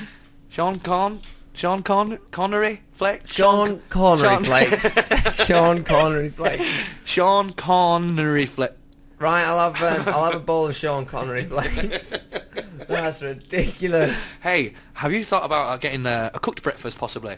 Sean 0.48 0.78
Con, 0.80 1.20
Sean 1.54 1.82
Con, 1.82 2.18
Connery 2.30 2.82
Fleck, 2.92 3.26
Sean 3.26 3.80
Connery 3.88 4.28
Sean- 4.28 4.44
flakes. 4.44 5.44
Sean 5.46 5.84
Connery 5.84 6.28
flakes. 6.28 6.88
Sean 7.04 7.52
Connery 7.52 8.46
Fleck. 8.46 8.72
Right, 9.18 9.44
I'll 9.44 9.72
have 9.72 10.06
um, 10.08 10.14
I'll 10.14 10.24
have 10.24 10.34
a 10.34 10.44
bowl 10.44 10.66
of 10.66 10.76
Sean 10.76 11.06
Connery 11.06 11.44
flakes. 11.44 12.12
That's 12.88 13.22
ridiculous. 13.22 14.14
Hey, 14.42 14.74
have 14.94 15.12
you 15.12 15.22
thought 15.24 15.44
about 15.44 15.68
uh, 15.70 15.76
getting 15.76 16.04
uh, 16.06 16.30
a 16.34 16.40
cooked 16.40 16.62
breakfast 16.62 16.98
possibly? 16.98 17.36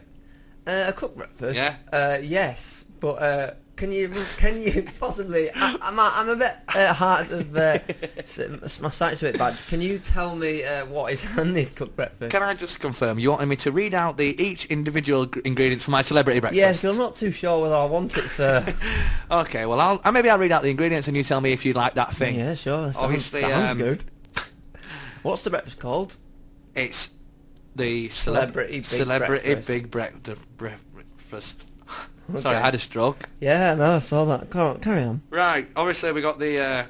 Uh, 0.66 0.86
a 0.88 0.92
cooked 0.94 1.16
breakfast. 1.16 1.56
Yeah? 1.56 1.76
Uh, 1.92 2.18
yes, 2.22 2.86
but 3.00 3.22
uh, 3.22 3.54
can 3.76 3.90
you 3.92 4.12
can 4.36 4.60
you 4.62 4.82
possibly? 5.00 5.50
I, 5.54 5.76
I'm 5.82 5.98
a, 5.98 6.10
I'm 6.14 6.28
a 6.28 6.36
bit 6.36 6.54
uh, 6.74 6.92
hard 6.92 7.30
of 7.32 7.56
uh, 7.56 7.78
my 8.80 8.90
sight's 8.90 9.22
a 9.22 9.26
bit 9.26 9.38
bad. 9.38 9.56
Can 9.68 9.80
you 9.80 9.98
tell 9.98 10.36
me 10.36 10.64
uh, 10.64 10.86
what 10.86 11.12
is 11.12 11.26
on 11.38 11.52
this 11.52 11.70
cooked 11.70 11.96
breakfast? 11.96 12.30
Can 12.32 12.42
I 12.42 12.54
just 12.54 12.80
confirm 12.80 13.18
you 13.18 13.30
wanted 13.32 13.46
me 13.46 13.56
to 13.56 13.72
read 13.72 13.94
out 13.94 14.16
the 14.16 14.40
each 14.42 14.66
individual 14.66 15.26
g- 15.26 15.40
ingredients 15.44 15.84
for 15.84 15.90
my 15.90 16.02
celebrity 16.02 16.40
breakfast? 16.40 16.56
Yes, 16.58 16.84
I'm 16.84 16.96
not 16.98 17.16
too 17.16 17.32
sure 17.32 17.62
whether 17.62 17.74
I 17.74 17.84
want 17.84 18.16
it, 18.16 18.28
sir. 18.28 18.64
Okay, 19.30 19.66
well 19.66 19.80
I'll 19.80 20.00
uh, 20.04 20.12
maybe 20.12 20.28
I'll 20.30 20.38
read 20.38 20.52
out 20.52 20.62
the 20.62 20.70
ingredients 20.70 21.08
and 21.08 21.16
you 21.16 21.24
tell 21.24 21.40
me 21.40 21.52
if 21.52 21.64
you 21.64 21.72
like 21.72 21.94
that 21.94 22.14
thing. 22.14 22.36
yeah, 22.36 22.54
sure. 22.54 22.84
Sounds, 22.92 22.96
Obviously, 22.96 23.40
sounds 23.40 23.70
um, 23.72 23.78
good. 23.78 24.04
What's 25.22 25.42
the 25.42 25.50
breakfast 25.50 25.78
called? 25.80 26.16
It's 26.74 27.10
the 27.74 28.08
celeb- 28.08 28.12
Celebrity 28.12 28.72
big 28.74 28.84
celebrity 28.84 29.42
breakfast. 29.54 29.66
big 29.68 29.90
bre- 29.90 30.68
breakfast. 30.92 31.66
Okay. 32.30 32.38
Sorry, 32.40 32.56
I 32.56 32.60
had 32.60 32.74
a 32.74 32.78
stroke. 32.78 33.28
Yeah, 33.40 33.74
no, 33.74 33.96
I 33.96 33.98
saw 33.98 34.24
that. 34.26 34.48
Go 34.50 34.68
on, 34.70 34.80
carry 34.80 35.02
on. 35.02 35.20
Right, 35.30 35.68
obviously 35.76 36.12
we 36.12 36.20
got 36.22 36.38
the. 36.38 36.58
Uh, 36.58 36.84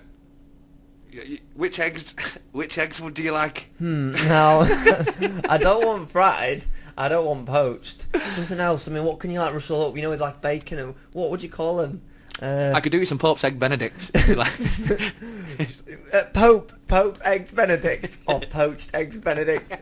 y- 1.12 1.22
y- 1.30 1.38
which 1.54 1.78
eggs? 1.78 2.14
Which 2.52 2.78
eggs 2.78 3.00
would 3.00 3.14
do 3.14 3.22
you 3.24 3.32
like? 3.32 3.70
Hmm. 3.78 4.12
Now, 4.12 4.60
I 5.48 5.58
don't 5.58 5.84
want 5.84 6.08
fried. 6.12 6.64
I 6.96 7.08
don't 7.08 7.26
want 7.26 7.46
poached. 7.46 8.06
Something 8.16 8.60
else. 8.60 8.86
I 8.86 8.92
mean, 8.92 9.02
what 9.02 9.18
can 9.18 9.32
you 9.32 9.40
like 9.40 9.52
rustle 9.52 9.88
up? 9.88 9.96
You 9.96 10.02
know, 10.02 10.10
with 10.10 10.20
like 10.20 10.40
bacon 10.40 10.78
and 10.78 10.94
what 11.14 11.30
would 11.30 11.42
you 11.42 11.48
call 11.48 11.78
them? 11.78 12.00
Uh, 12.40 12.72
I 12.72 12.80
could 12.80 12.92
do 12.92 12.98
you 12.98 13.06
some 13.06 13.18
Pope's 13.18 13.42
egg 13.42 13.58
Benedict 13.58 14.12
if 14.14 14.28
you 14.28 14.34
like. 14.36 16.14
uh, 16.14 16.28
Pope, 16.32 16.72
Pope 16.86 17.18
eggs 17.24 17.50
Benedict 17.50 18.18
or 18.28 18.38
poached 18.40 18.90
eggs 18.94 19.16
Benedict. 19.16 19.72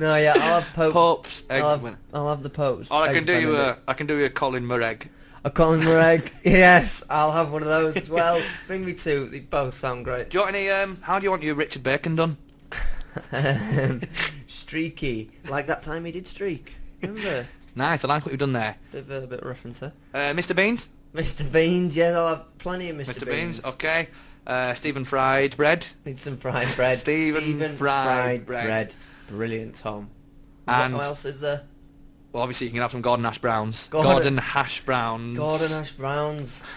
No, 0.00 0.16
yeah, 0.16 0.32
I'll 0.34 0.60
have 0.62 0.72
Pope. 0.72 0.92
Pope's 0.94 1.44
egg. 1.50 1.62
I'll 1.62 1.78
have, 1.78 1.96
I'll 2.14 2.28
have 2.30 2.42
the 2.42 2.48
poached. 2.48 2.90
Or 2.90 3.02
I 3.02 3.12
can 3.12 3.24
do 3.24 3.38
you 3.38 3.54
a. 3.54 3.76
I 3.86 3.92
can 3.92 4.06
do 4.06 4.16
you 4.16 4.24
a 4.24 4.30
Colin 4.30 4.64
Murreg. 4.64 5.08
a 5.44 5.50
Colin 5.50 5.82
egg. 5.86 6.32
Yes, 6.42 7.02
I'll 7.10 7.32
have 7.32 7.52
one 7.52 7.60
of 7.60 7.68
those 7.68 7.98
as 7.98 8.08
well. 8.08 8.40
Bring 8.66 8.86
me 8.86 8.94
two. 8.94 9.28
They 9.28 9.40
both 9.40 9.74
sound 9.74 10.06
great. 10.06 10.30
Do 10.30 10.38
you 10.38 10.44
want 10.44 10.56
any? 10.56 10.70
Um, 10.70 10.96
how 11.02 11.18
do 11.18 11.24
you 11.24 11.30
want 11.30 11.42
your 11.42 11.54
Richard 11.54 11.82
Bacon 11.82 12.16
done? 12.16 12.36
Um, 13.32 14.02
streaky, 14.46 15.32
like 15.48 15.66
that 15.66 15.82
time 15.82 16.04
he 16.04 16.12
did 16.12 16.28
streak. 16.28 16.72
Remember? 17.02 17.44
Nice. 17.74 18.04
I 18.04 18.08
like 18.08 18.24
what 18.24 18.30
you've 18.30 18.38
done 18.38 18.52
there. 18.52 18.76
Bit 18.92 19.00
of 19.00 19.10
a 19.10 19.26
bit 19.26 19.40
of 19.40 19.46
reference 19.46 19.80
there. 19.80 19.92
Uh, 20.14 20.32
Mr. 20.32 20.54
Beans. 20.54 20.88
Mr. 21.12 21.50
Beans, 21.50 21.96
yeah, 21.96 22.16
I'll 22.16 22.28
have 22.28 22.58
plenty 22.58 22.88
of 22.88 22.96
Mr. 22.96 23.14
Mr. 23.16 23.26
Beans. 23.26 23.64
Okay. 23.64 24.06
Uh, 24.46 24.74
Stephen 24.74 25.04
Fried 25.04 25.56
bread. 25.56 25.84
Need 26.04 26.20
some 26.20 26.36
fried 26.36 26.68
bread. 26.76 27.00
Stephen 27.00 27.76
fried 27.76 28.46
bread. 28.46 28.94
Brilliant, 29.30 29.76
Tom. 29.76 30.10
And- 30.68 30.94
what 30.94 31.04
else 31.06 31.24
is 31.24 31.40
there? 31.40 31.62
Well, 32.32 32.44
obviously 32.44 32.68
you 32.68 32.72
can 32.72 32.80
have 32.82 32.92
some 32.92 33.00
Gordon 33.02 33.24
Hash 33.24 33.38
Browns. 33.38 33.88
Gordon- 33.88 34.12
Gordon, 34.12 34.36
Hash 34.38 34.82
Browns. 34.82 35.36
Gordon 35.36 35.72
Ash 35.72 35.92
Browns. 35.92 36.62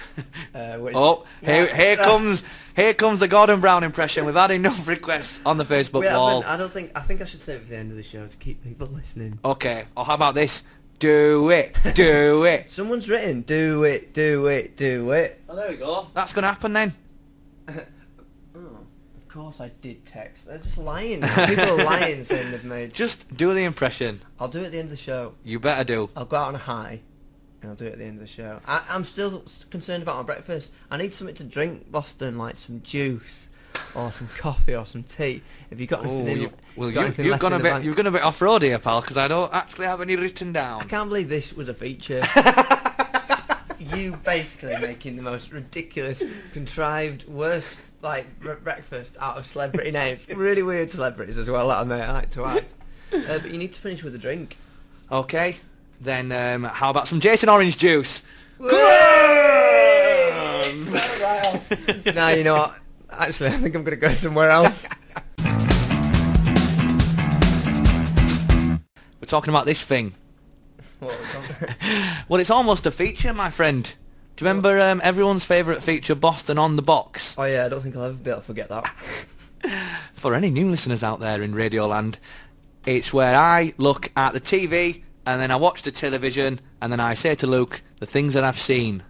Uh, 0.55 0.77
which, 0.77 0.93
Oh, 0.95 1.25
here, 1.41 1.65
here 1.75 1.95
comes, 2.03 2.43
here 2.75 2.93
comes 2.93 3.19
the 3.19 3.27
Gordon 3.27 3.59
Brown 3.59 3.83
impression. 3.83 4.25
We've 4.25 4.35
had 4.35 4.51
enough 4.51 4.87
requests 4.87 5.41
on 5.45 5.57
the 5.57 5.63
Facebook 5.63 6.01
We 6.01 6.07
wall. 6.07 6.43
I 6.45 6.57
don't 6.57 6.71
think. 6.71 6.91
I 6.95 6.99
think 7.01 7.21
I 7.21 7.25
should 7.25 7.41
save 7.41 7.55
it 7.61 7.63
for 7.63 7.69
the 7.69 7.77
end 7.77 7.89
of 7.89 7.97
the 7.97 8.03
show 8.03 8.25
to 8.27 8.37
keep 8.37 8.63
people 8.63 8.87
listening. 8.87 9.39
Okay. 9.43 9.85
Or 9.97 10.05
how 10.05 10.13
about 10.13 10.35
this? 10.35 10.61
Do 10.99 11.49
it, 11.49 11.75
do 11.95 12.43
it. 12.45 12.71
Someone's 12.71 13.09
written, 13.09 13.41
"Do 13.41 13.83
it, 13.83 14.13
do 14.13 14.45
it, 14.47 14.77
do 14.77 15.09
it." 15.11 15.41
Oh, 15.49 15.55
there 15.55 15.69
we 15.71 15.77
go. 15.77 16.07
That's 16.13 16.33
gonna 16.33 16.47
happen 16.47 16.73
then. 16.73 16.93
Of 19.33 19.39
course 19.39 19.61
I 19.61 19.71
did 19.81 20.05
text. 20.05 20.45
They're 20.45 20.59
just 20.59 20.77
lying. 20.77 21.23
People 21.23 21.63
are 21.63 21.77
lying, 21.85 22.23
saying 22.23 22.51
they've 22.51 22.63
made. 22.63 22.93
Just 22.93 23.35
do 23.35 23.51
the 23.51 23.63
impression. 23.63 24.19
I'll 24.39 24.47
do 24.47 24.59
it 24.59 24.65
at 24.65 24.71
the 24.71 24.77
end 24.77 24.85
of 24.85 24.91
the 24.91 24.95
show. 24.95 25.33
You 25.43 25.59
better 25.59 25.83
do. 25.83 26.11
I'll 26.15 26.25
go 26.25 26.37
out 26.37 26.49
on 26.49 26.55
a 26.55 26.59
high, 26.59 27.01
and 27.63 27.71
I'll 27.71 27.75
do 27.75 27.85
it 27.87 27.93
at 27.93 27.97
the 27.97 28.05
end 28.05 28.17
of 28.17 28.21
the 28.21 28.27
show. 28.27 28.59
I, 28.67 28.83
I'm 28.87 29.03
still 29.03 29.43
concerned 29.71 30.03
about 30.03 30.17
my 30.17 30.21
breakfast. 30.21 30.71
I 30.91 30.97
need 30.97 31.15
something 31.15 31.35
to 31.37 31.43
drink, 31.43 31.91
Boston, 31.91 32.37
like 32.37 32.55
some 32.55 32.83
juice, 32.83 33.49
or 33.95 34.11
some 34.11 34.27
coffee, 34.37 34.75
or 34.75 34.85
some 34.85 35.01
tea. 35.01 35.41
Have 35.71 35.81
you 35.81 35.87
got 35.87 36.05
anything? 36.05 36.27
Oh, 36.27 36.31
in, 36.31 36.41
you, 36.41 36.53
well, 36.75 36.91
got 36.91 37.17
you, 37.17 37.23
you've 37.23 37.31
left 37.31 37.41
gone 37.41 37.53
a 37.53 37.59
bit, 37.59 37.83
you've 37.83 37.95
gone 37.95 38.05
a 38.05 38.11
bit 38.11 38.21
off 38.21 38.39
road 38.39 38.61
here, 38.61 38.77
pal, 38.77 39.01
because 39.01 39.17
I 39.17 39.27
don't 39.27 39.51
actually 39.51 39.87
have 39.87 39.99
any 39.99 40.15
written 40.15 40.53
down. 40.53 40.75
I 40.75 40.79
down. 40.81 40.89
can't 40.89 41.09
believe 41.09 41.29
this 41.29 41.53
was 41.53 41.69
a 41.69 41.73
feature. 41.73 42.21
you 43.79 44.15
basically 44.17 44.77
making 44.79 45.15
the 45.15 45.23
most 45.23 45.51
ridiculous, 45.51 46.23
contrived, 46.53 47.27
worst 47.27 47.75
like 48.03 48.39
bre- 48.39 48.53
breakfast 48.53 49.17
out 49.19 49.37
of 49.37 49.47
celebrity 49.47 49.89
names. 49.91 50.19
Really 50.35 50.61
weird 50.63 50.91
celebrities 50.91 51.37
as 51.37 51.49
well. 51.49 51.69
That 51.69 51.79
I 51.79 51.83
may 51.85 52.05
like 52.07 52.29
to 52.31 52.45
add. 52.45 52.65
Uh, 53.13 53.39
but 53.39 53.49
you 53.51 53.57
need 53.57 53.71
to 53.73 53.79
finish 53.79 54.03
with 54.03 54.13
a 54.13 54.17
drink. 54.17 54.57
Okay. 55.11 55.57
Then 56.01 56.31
um, 56.31 56.63
how 56.65 56.89
about 56.89 57.07
some 57.07 57.19
Jason 57.19 57.49
Orange 57.49 57.77
juice? 57.77 58.23
now 58.59 58.69
you 62.29 62.43
know 62.43 62.55
what. 62.55 62.75
Actually, 63.09 63.49
I 63.49 63.53
think 63.53 63.75
I'm 63.75 63.83
going 63.83 63.95
to 63.97 64.07
go 64.07 64.11
somewhere 64.11 64.49
else. 64.49 64.85
We're 69.21 69.27
talking 69.27 69.49
about 69.53 69.65
this 69.65 69.83
thing. 69.83 70.13
What 70.99 71.13
on- 71.13 71.75
Well, 72.27 72.41
it's 72.41 72.49
almost 72.49 72.85
a 72.87 72.91
feature, 72.91 73.33
my 73.33 73.49
friend. 73.51 73.93
Do 74.35 74.43
you 74.45 74.49
remember 74.49 74.79
um, 74.79 74.99
everyone's 75.03 75.45
favourite 75.45 75.83
feature, 75.83 76.15
Boston 76.15 76.57
on 76.57 76.75
the 76.75 76.81
Box? 76.81 77.35
oh 77.37 77.43
yeah, 77.43 77.65
I 77.65 77.69
don't 77.69 77.81
think 77.81 77.95
I'll 77.95 78.05
ever 78.05 78.17
be 78.17 78.29
able 78.31 78.41
to 78.41 78.45
forget 78.45 78.69
that. 78.69 78.87
For 80.13 80.33
any 80.33 80.49
new 80.49 80.69
listeners 80.69 81.03
out 81.03 81.19
there 81.19 81.41
in 81.41 81.53
Radioland, 81.53 82.15
it's 82.85 83.13
where 83.13 83.35
I 83.35 83.73
look 83.77 84.11
at 84.17 84.33
the 84.33 84.41
TV 84.41 85.03
and 85.25 85.39
then 85.39 85.51
I 85.51 85.55
watch 85.55 85.83
the 85.83 85.91
television 85.91 86.59
and 86.81 86.91
then 86.91 86.99
I 86.99 87.13
say 87.13 87.35
to 87.35 87.47
Luke 87.47 87.81
the 87.99 88.05
things 88.05 88.33
that 88.33 88.43
I've 88.43 88.59
seen. 88.59 89.03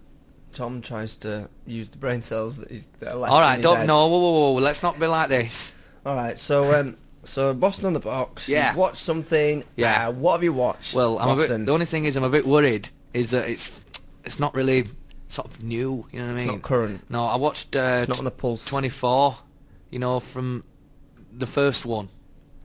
Tom 0.51 0.81
tries 0.81 1.15
to 1.17 1.49
use 1.65 1.89
the 1.89 1.97
brain 1.97 2.21
cells 2.21 2.57
that, 2.57 2.69
he's, 2.69 2.85
that 2.99 3.13
are 3.13 3.17
left 3.17 3.33
All 3.33 3.39
right, 3.39 3.53
in 3.55 3.59
his 3.59 3.63
don't 3.63 3.77
head. 3.77 3.87
no, 3.87 4.07
whoa, 4.07 4.19
whoa, 4.19 4.51
whoa, 4.51 4.59
let's 4.61 4.83
not 4.83 4.99
be 4.99 5.07
like 5.07 5.29
this. 5.29 5.73
All 6.05 6.15
right, 6.15 6.37
so 6.37 6.79
um, 6.79 6.97
so 7.23 7.53
Boston 7.53 7.85
on 7.87 7.93
the 7.93 7.99
box. 7.99 8.47
Yeah. 8.47 8.67
You've 8.69 8.77
watched 8.77 8.97
something. 9.03 9.63
Yeah. 9.77 10.09
Uh, 10.09 10.11
what 10.11 10.33
have 10.33 10.43
you 10.43 10.53
watched? 10.53 10.93
Well, 10.93 11.17
I'm 11.17 11.29
a 11.29 11.35
Boston. 11.37 11.61
bit, 11.61 11.65
the 11.67 11.71
only 11.73 11.85
thing 11.87 12.05
is 12.05 12.15
I'm 12.17 12.23
a 12.23 12.29
bit 12.29 12.45
worried 12.45 12.89
is 13.13 13.31
that 13.31 13.49
it's 13.49 13.81
it's 14.25 14.39
not 14.39 14.53
really 14.53 14.89
sort 15.33 15.47
of 15.47 15.63
new. 15.63 16.07
You 16.11 16.19
know 16.19 16.27
what 16.27 16.35
I 16.35 16.39
It's 16.39 16.45
mean? 16.47 16.55
not 16.55 16.61
current. 16.61 17.01
No, 17.09 17.25
I 17.25 17.35
watched 17.35 17.75
uh, 17.75 17.99
It's 18.01 18.09
not 18.09 18.19
on 18.19 18.25
the 18.25 18.31
pulse. 18.31 18.63
24. 18.65 19.35
You 19.91 19.99
know, 19.99 20.19
from 20.19 20.63
the 21.31 21.45
first 21.47 21.85
one. 21.85 22.09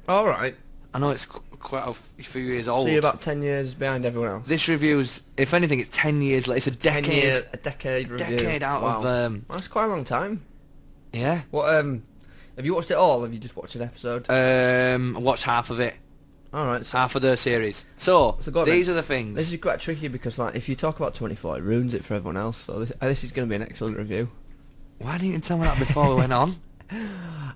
All 0.09 0.26
right. 0.26 0.54
I 0.94 0.98
know 0.98 1.11
it's 1.11 1.26
qu- 1.26 1.40
quite 1.59 1.85
a 1.87 1.90
f- 1.90 2.12
few 2.22 2.42
years 2.42 2.66
old. 2.68 2.85
So 2.87 2.90
you're 2.90 2.98
about 3.00 3.20
ten 3.20 3.42
years 3.42 3.74
behind 3.74 4.07
everyone 4.07 4.31
else. 4.31 4.48
This 4.48 4.66
review's, 4.68 5.22
if 5.37 5.52
anything, 5.52 5.81
it's 5.81 5.94
10 5.94 6.22
years 6.22 6.48
later. 6.48 6.57
It's 6.57 6.66
a 6.68 6.70
decade. 6.70 7.12
year, 7.12 7.42
a 7.52 7.57
decade 7.59 8.09
review. 8.11 8.37
decade 8.38 8.62
out 8.62 8.83
wow. 8.83 8.98
of 8.98 9.04
um, 9.04 9.44
That's 9.50 9.68
quite 9.68 9.85
a 9.85 9.88
long 9.88 10.04
time. 10.04 10.42
yeah. 11.12 11.42
What 11.50 11.74
um, 11.74 12.04
have 12.57 12.64
you 12.64 12.74
watched 12.74 12.90
it 12.90 12.94
all? 12.96 13.22
Have 13.22 13.33
you 13.35 13.38
just 13.38 13.54
watched 13.57 13.74
an 13.74 13.83
episode? 13.83 14.24
Um, 14.31 15.16
I 15.16 15.20
watched 15.20 15.44
half 15.44 15.68
of 15.70 15.78
it, 15.81 15.94
all 16.52 16.66
right. 16.66 16.84
So 16.84 16.98
half 16.98 17.14
of 17.14 17.22
the 17.22 17.37
series. 17.37 17.84
So, 17.98 18.37
So 18.40 18.50
these 18.64 18.87
then. 18.87 18.94
are 18.94 18.96
the 18.96 19.02
things. 19.02 19.37
this 19.37 19.52
is 19.52 19.61
quite 19.61 19.80
tricky 19.80 20.08
because 20.08 20.38
like 20.38 20.54
if 20.54 20.68
you 20.68 20.74
talk 20.74 20.98
about 20.98 21.14
24, 21.14 21.58
it 21.58 21.62
ruins 21.62 21.94
it 21.94 22.04
for 22.04 22.14
everyone 22.14 22.37
else. 22.37 22.56
So 22.56 22.80
this, 22.80 22.92
uh, 23.00 23.06
this 23.06 23.24
is 23.24 23.32
going 23.32 23.48
to 23.48 23.50
be 23.50 23.56
an 23.56 23.62
excellent 23.68 23.96
review. 23.98 24.30
Why 24.98 25.12
didn't 25.18 25.32
you 25.32 25.38
tell 25.40 25.58
me 25.58 25.64
that 25.64 25.78
before 25.78 26.08
we 26.08 26.14
went 26.16 26.32
on? 26.32 26.54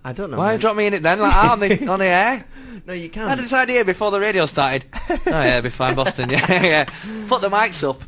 I 0.05 0.13
don't 0.13 0.31
know. 0.31 0.37
Why 0.39 0.53
man. 0.53 0.61
drop 0.61 0.77
me 0.77 0.87
in 0.87 0.95
it 0.95 1.03
then, 1.03 1.21
like 1.21 1.35
on 1.45 1.61
the 1.61 1.87
on 1.93 1.99
the 1.99 2.07
air? 2.07 2.45
No, 2.85 2.93
you 2.93 3.09
can't. 3.09 3.27
I 3.29 3.31
had 3.31 3.39
this 3.39 3.53
idea 3.53 3.85
before 3.85 4.11
the 4.11 4.19
radio 4.19 4.47
started. 4.47 4.85
oh 5.11 5.19
yeah, 5.27 5.59
it'll 5.59 5.63
be 5.63 5.71
fine, 5.71 5.95
Boston. 5.95 6.31
Yeah, 6.31 6.63
yeah. 6.63 6.85
Put 7.29 7.41
the 7.41 7.49
mics 7.49 7.89
up. 7.89 8.03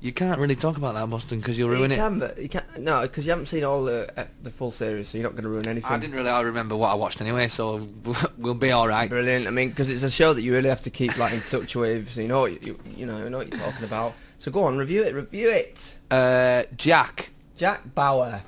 You 0.00 0.12
can't 0.12 0.38
really 0.40 0.56
talk 0.56 0.76
about 0.76 0.94
that, 0.94 1.08
Boston, 1.08 1.38
because 1.38 1.58
you'll 1.58 1.68
ruin 1.70 1.90
you 1.90 1.96
it. 1.96 2.00
can, 2.00 2.18
but 2.18 2.38
you 2.42 2.48
can't. 2.48 2.78
No, 2.78 3.02
because 3.02 3.24
you 3.24 3.30
haven't 3.30 3.46
seen 3.46 3.64
all 3.64 3.84
the 3.84 4.12
uh, 4.20 4.26
the 4.42 4.50
full 4.50 4.72
series, 4.72 5.08
so 5.08 5.18
you're 5.18 5.26
not 5.26 5.32
going 5.32 5.44
to 5.44 5.48
ruin 5.50 5.68
anything. 5.68 5.90
I 5.90 5.98
didn't 5.98 6.16
really 6.16 6.28
I 6.28 6.40
remember 6.40 6.76
what 6.76 6.90
I 6.90 6.94
watched 6.94 7.20
anyway, 7.20 7.48
so 7.48 7.88
we'll 8.36 8.54
be 8.54 8.72
all 8.72 8.88
right. 8.88 9.08
Brilliant. 9.08 9.46
I 9.46 9.50
mean, 9.50 9.70
because 9.70 9.88
it's 9.88 10.02
a 10.02 10.10
show 10.10 10.34
that 10.34 10.42
you 10.42 10.52
really 10.52 10.68
have 10.68 10.82
to 10.82 10.90
keep 10.90 11.16
like 11.18 11.32
in 11.32 11.40
touch 11.42 11.76
with, 11.76 12.10
so 12.10 12.20
you 12.20 12.28
know 12.28 12.40
what 12.40 12.62
you, 12.62 12.78
you 12.96 13.06
know 13.06 13.22
you 13.22 13.30
know 13.30 13.38
what 13.38 13.48
you're 13.48 13.58
talking 13.60 13.84
about. 13.84 14.14
So 14.40 14.50
go 14.50 14.64
on, 14.64 14.76
review 14.76 15.04
it. 15.04 15.14
Review 15.14 15.48
it. 15.50 15.96
Uh, 16.10 16.64
Jack, 16.76 17.30
Jack 17.56 17.94
Bauer. 17.94 18.42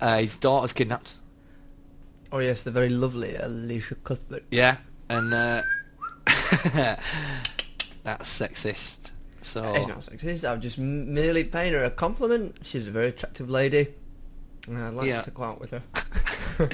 uh, 0.00 0.18
his 0.18 0.36
daughter's 0.36 0.72
kidnapped. 0.72 1.16
Oh 2.32 2.38
yes, 2.38 2.62
the 2.62 2.70
very 2.70 2.88
lovely 2.88 3.36
Elisha 3.36 3.94
Cuthbert. 3.96 4.44
Yeah, 4.50 4.78
and 5.10 5.32
uh, 5.34 5.62
that's 8.02 8.40
sexist. 8.40 9.10
So 9.42 9.74
It's 9.74 9.86
not 9.86 10.00
sexist. 10.00 10.48
I'm 10.50 10.60
just 10.60 10.78
merely 10.78 11.44
paying 11.44 11.72
her 11.74 11.84
a 11.84 11.90
compliment. 11.90 12.58
She's 12.62 12.86
a 12.86 12.90
very 12.90 13.08
attractive 13.08 13.50
lady. 13.50 13.88
And 14.68 14.78
I'd 14.78 14.94
like 14.94 15.06
Yeah. 15.08 15.20
to 15.20 15.30
go 15.32 15.42
out 15.42 15.60
with 15.60 15.72
her. 15.72 15.82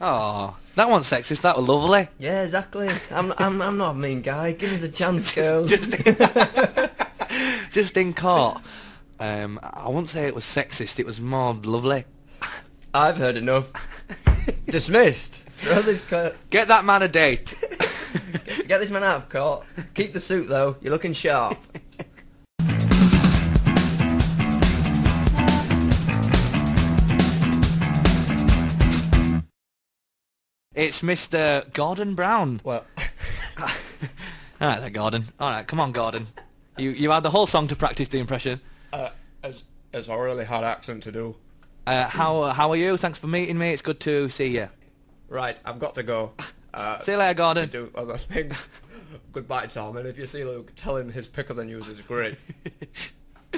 oh, 0.00 0.56
that 0.74 0.88
one's 0.88 1.08
sexist. 1.10 1.42
That 1.42 1.56
was 1.58 1.68
lovely. 1.68 2.08
yeah, 2.18 2.42
exactly. 2.42 2.88
I'm, 3.12 3.32
I'm, 3.38 3.60
I'm 3.62 3.76
not 3.76 3.90
a 3.90 3.98
mean 3.98 4.22
guy. 4.22 4.52
Give 4.52 4.72
us 4.72 4.82
a 4.82 4.88
chance, 4.88 5.32
girls. 5.34 5.70
just, 7.70 7.96
in 7.96 8.14
court. 8.14 8.62
Um, 9.20 9.60
I 9.62 9.88
wouldn't 9.88 10.08
say 10.08 10.26
it 10.26 10.34
was 10.34 10.44
sexist. 10.44 10.98
It 10.98 11.06
was 11.06 11.20
more 11.20 11.52
lovely. 11.54 12.06
I've 12.94 13.18
heard 13.18 13.36
enough. 13.36 13.70
Dismissed. 14.66 15.34
Throw 15.44 15.80
this 15.82 16.02
coat. 16.02 16.36
Get 16.50 16.68
that 16.68 16.84
man 16.84 17.02
a 17.02 17.08
date. 17.08 17.54
Get 18.68 18.78
this 18.80 18.90
man 18.90 19.04
out 19.04 19.16
of 19.22 19.28
court. 19.28 19.64
Keep 19.94 20.12
the 20.12 20.20
suit 20.20 20.48
though. 20.48 20.76
You're 20.80 20.92
looking 20.92 21.12
sharp. 21.12 21.56
It's 30.74 31.00
Mr. 31.00 31.72
Gordon 31.72 32.14
Brown. 32.14 32.60
Well, 32.62 32.84
All 33.58 34.68
right, 34.68 34.80
then, 34.80 34.92
Gordon. 34.92 35.24
All 35.40 35.50
right, 35.50 35.66
come 35.66 35.80
on, 35.80 35.92
Gordon. 35.92 36.26
You 36.76 36.90
you 36.90 37.10
had 37.10 37.22
the 37.22 37.30
whole 37.30 37.46
song 37.46 37.66
to 37.68 37.76
practice 37.76 38.08
the 38.08 38.18
impression. 38.18 38.60
uh, 38.92 39.10
it's, 39.42 39.64
it's 39.92 40.08
a 40.08 40.18
really 40.18 40.44
hard 40.44 40.64
accent 40.64 41.02
to 41.04 41.12
do. 41.12 41.36
Uh, 41.86 42.08
how 42.08 42.42
how 42.44 42.70
are 42.70 42.76
you? 42.76 42.96
Thanks 42.96 43.18
for 43.18 43.26
meeting 43.28 43.58
me. 43.58 43.70
It's 43.72 43.82
good 43.82 44.00
to 44.00 44.28
see 44.28 44.48
you. 44.48 44.68
Right, 45.28 45.58
I've 45.64 45.78
got 45.78 45.94
to 45.94 46.02
go. 46.02 46.32
Uh, 46.74 46.98
See 47.00 47.12
you 47.12 47.16
later, 47.16 47.32
Gordon. 47.32 47.70
do 47.70 47.90
other 47.94 48.18
things. 48.18 48.68
Goodbye, 49.32 49.64
Tom. 49.64 49.96
And 49.96 50.06
if 50.06 50.18
you 50.18 50.26
see 50.26 50.44
Luke, 50.44 50.72
tell 50.76 50.94
him 50.98 51.10
his 51.10 51.26
pick 51.26 51.48
of 51.48 51.56
the 51.56 51.64
news 51.64 51.88
is 51.88 52.00
great. 52.00 52.36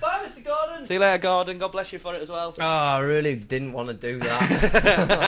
Bye, 0.00 0.24
Mr. 0.26 0.44
Gordon. 0.44 0.84
See 0.84 0.94
you 0.94 0.98
later, 1.00 1.18
Gordon. 1.18 1.58
God 1.58 1.70
bless 1.70 1.92
you 1.92 2.00
for 2.00 2.16
it 2.16 2.22
as 2.22 2.28
well. 2.30 2.52
Oh, 2.58 2.64
I 2.66 2.98
really 2.98 3.36
didn't 3.36 3.74
want 3.74 3.90
to 3.90 3.94
do 3.94 4.18
that. 4.18 5.18